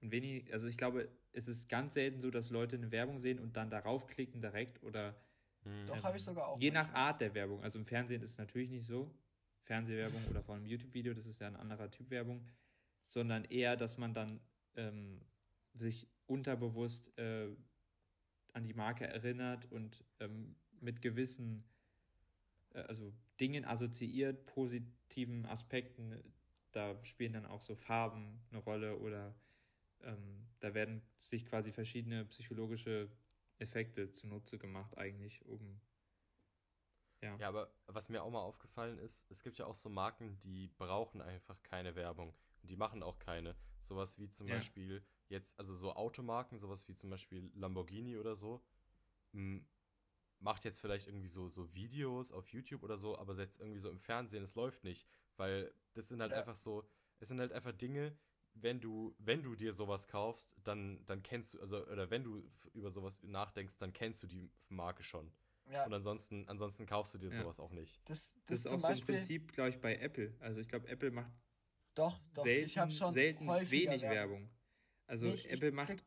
[0.00, 3.38] Und wenig, also ich glaube, es ist ganz selten so, dass Leute eine Werbung sehen
[3.38, 5.16] und dann darauf klicken direkt oder.
[5.62, 5.86] Hm.
[5.86, 6.60] Doch, ähm, habe ich sogar auch.
[6.60, 7.62] Je nach Art der Werbung.
[7.62, 9.10] Also im Fernsehen ist es natürlich nicht so.
[9.62, 12.46] Fernsehwerbung oder vor einem YouTube-Video, das ist ja ein anderer Typ Werbung,
[13.02, 14.40] sondern eher, dass man dann
[14.76, 15.20] ähm,
[15.74, 17.48] sich unterbewusst äh,
[18.56, 21.62] an die Marke erinnert und ähm, mit gewissen
[22.70, 26.22] äh, also Dingen assoziiert, positiven Aspekten.
[26.72, 29.34] Da spielen dann auch so Farben eine Rolle oder
[30.00, 33.10] ähm, da werden sich quasi verschiedene psychologische
[33.58, 35.80] Effekte zunutze gemacht, eigentlich, um
[37.22, 37.36] ja.
[37.38, 40.68] ja, aber was mir auch mal aufgefallen ist, es gibt ja auch so Marken, die
[40.68, 42.34] brauchen einfach keine Werbung.
[42.60, 43.56] Und die machen auch keine.
[43.80, 44.56] Sowas wie zum ja.
[44.56, 48.62] Beispiel jetzt, also so Automarken, sowas wie zum Beispiel Lamborghini oder so,
[50.40, 53.90] macht jetzt vielleicht irgendwie so, so Videos auf YouTube oder so, aber jetzt irgendwie so
[53.90, 55.06] im Fernsehen, es läuft nicht.
[55.36, 56.38] Weil das sind halt ja.
[56.38, 56.88] einfach so,
[57.20, 58.16] es sind halt einfach Dinge,
[58.54, 62.42] wenn du, wenn du dir sowas kaufst, dann, dann kennst du, also, oder wenn du
[62.72, 65.30] über sowas nachdenkst, dann kennst du die Marke schon.
[65.70, 65.84] Ja.
[65.84, 67.34] Und ansonsten, ansonsten kaufst du dir ja.
[67.34, 68.00] sowas auch nicht.
[68.08, 70.34] Das, das, das ist auch Beispiel, so ein Prinzip, glaube ich, bei Apple.
[70.40, 71.30] Also ich glaube, Apple macht
[71.94, 74.50] doch, doch, selten, ich schon selten wenig Werbung.
[75.06, 75.88] Also nee, Apple ich macht.
[75.88, 76.04] Krieg,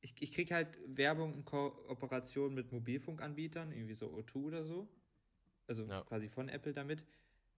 [0.00, 4.88] ich, ich krieg halt Werbung in Kooperation mit Mobilfunkanbietern, irgendwie so O2 oder so.
[5.66, 6.02] Also ja.
[6.02, 7.04] quasi von Apple damit.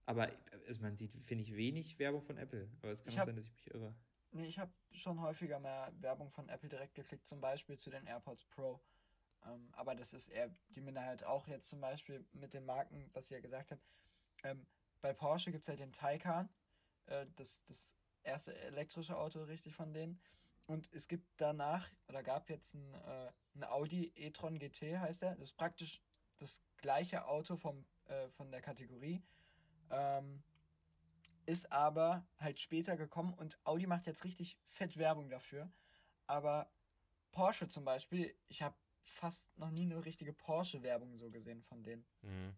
[0.05, 0.31] Aber
[0.67, 2.67] also man sieht, finde ich, wenig Werbung von Apple.
[2.81, 3.93] Aber es kann auch sein, dass ich mich irre.
[4.31, 8.05] Nee, ich habe schon häufiger mehr Werbung von Apple direkt geklickt, zum Beispiel zu den
[8.05, 8.81] AirPods Pro.
[9.45, 11.23] Ähm, aber das ist eher die Minderheit.
[11.23, 13.81] Auch jetzt zum Beispiel mit den Marken, was ich ja gesagt habe.
[14.43, 14.65] Ähm,
[15.01, 16.49] bei Porsche gibt es ja den Taycan,
[17.05, 20.19] äh, das, das erste elektrische Auto richtig von denen.
[20.69, 25.31] Und es gibt danach, oder gab jetzt ein, äh, ein Audi e-tron GT, heißt der.
[25.31, 25.99] Das ist praktisch
[26.37, 29.23] das gleiche Auto vom, äh, von der Kategorie.
[29.89, 30.43] Ähm,
[31.47, 35.71] ist aber halt später gekommen und Audi macht jetzt richtig fett Werbung dafür.
[36.27, 36.71] Aber
[37.31, 42.05] Porsche zum Beispiel, ich habe fast noch nie eine richtige Porsche-Werbung so gesehen von denen.
[42.21, 42.55] Mhm.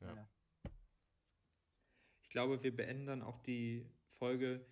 [0.00, 0.14] Ja.
[0.14, 0.28] ja.
[2.22, 4.64] Ich glaube, wir beenden dann auch die Folge.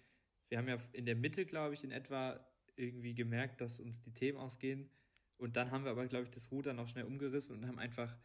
[0.48, 2.47] Wir haben ja in der Mitte, glaube ich, in etwa
[2.78, 4.88] irgendwie gemerkt, dass uns die Themen ausgehen.
[5.36, 8.16] Und dann haben wir aber, glaube ich, das Ruder noch schnell umgerissen und haben einfach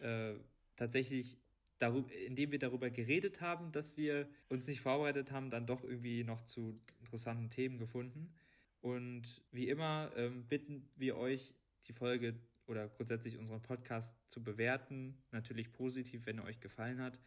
[0.00, 0.34] äh,
[0.76, 1.38] tatsächlich,
[1.78, 6.22] darüber, indem wir darüber geredet haben, dass wir uns nicht vorbereitet haben, dann doch irgendwie
[6.22, 8.32] noch zu interessanten Themen gefunden.
[8.80, 12.34] Und wie immer ähm, bitten wir euch, die Folge
[12.66, 15.16] oder grundsätzlich unseren Podcast zu bewerten.
[15.32, 17.18] Natürlich positiv, wenn er euch gefallen hat.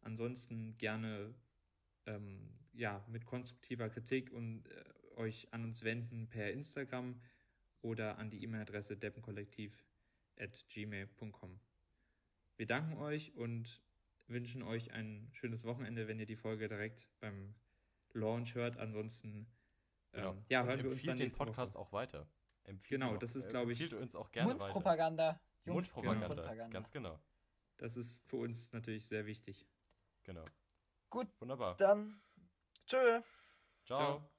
[0.00, 1.34] Ansonsten gerne
[2.06, 4.84] ähm, ja, mit konstruktiver Kritik und äh,
[5.18, 7.20] euch an uns wenden per Instagram
[7.82, 11.60] oder an die E-Mail-Adresse deppenkollektiv.gmail.com.
[12.56, 13.82] Wir danken euch und
[14.26, 17.54] wünschen euch ein schönes Wochenende, wenn ihr die Folge direkt beim
[18.12, 18.76] Launch hört.
[18.78, 19.46] Ansonsten
[20.12, 20.32] genau.
[20.32, 21.82] ähm, ja, hören wir uns dann den Podcast Woche.
[21.82, 22.26] auch weiter.
[22.64, 23.94] Empfiehlt genau, das ist, glaube ich.
[23.94, 25.40] uns auch gerne Mundpropaganda.
[25.64, 26.28] Mundpropaganda.
[26.28, 26.72] Mundpropaganda.
[26.72, 27.18] Ganz genau.
[27.78, 29.66] Das ist für uns natürlich sehr wichtig.
[30.24, 30.44] Genau.
[31.08, 31.28] Gut.
[31.40, 31.76] Wunderbar.
[31.76, 32.20] Dann
[32.86, 33.22] tschö.
[33.84, 33.98] Ciao.
[33.98, 34.30] Ciao.